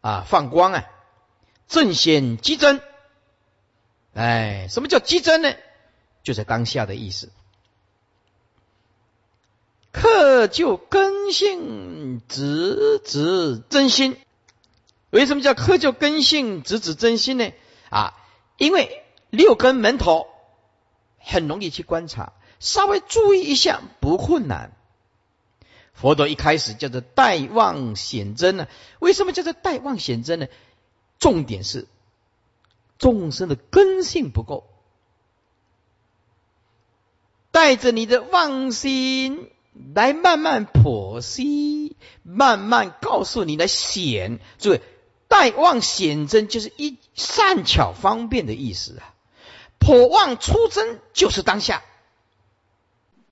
[0.00, 0.84] 啊，放光啊，
[1.66, 2.78] 正显激增。
[4.12, 5.54] 哎，什么叫激增呢？
[6.22, 7.32] 就在当下的意思。
[9.92, 14.18] 克就根性直指真心。
[15.14, 17.52] 为什么叫科就根性直指真心呢？
[17.88, 18.14] 啊，
[18.56, 20.26] 因为六根门头
[21.20, 24.72] 很容易去观察，稍微注意一下不困难。
[25.92, 28.66] 佛陀一开始叫做待望显真呢？
[28.98, 30.48] 为什么叫做待望显真呢？
[31.20, 31.86] 重点是
[32.98, 34.68] 众生的根性不够，
[37.52, 39.48] 带着你的妄心
[39.94, 44.40] 来慢慢剖析，慢慢告诉你来显。
[44.58, 44.80] 注意，
[45.34, 49.10] 待望显真就是一善巧方便的意思啊。
[49.80, 51.82] 破妄出真就是当下。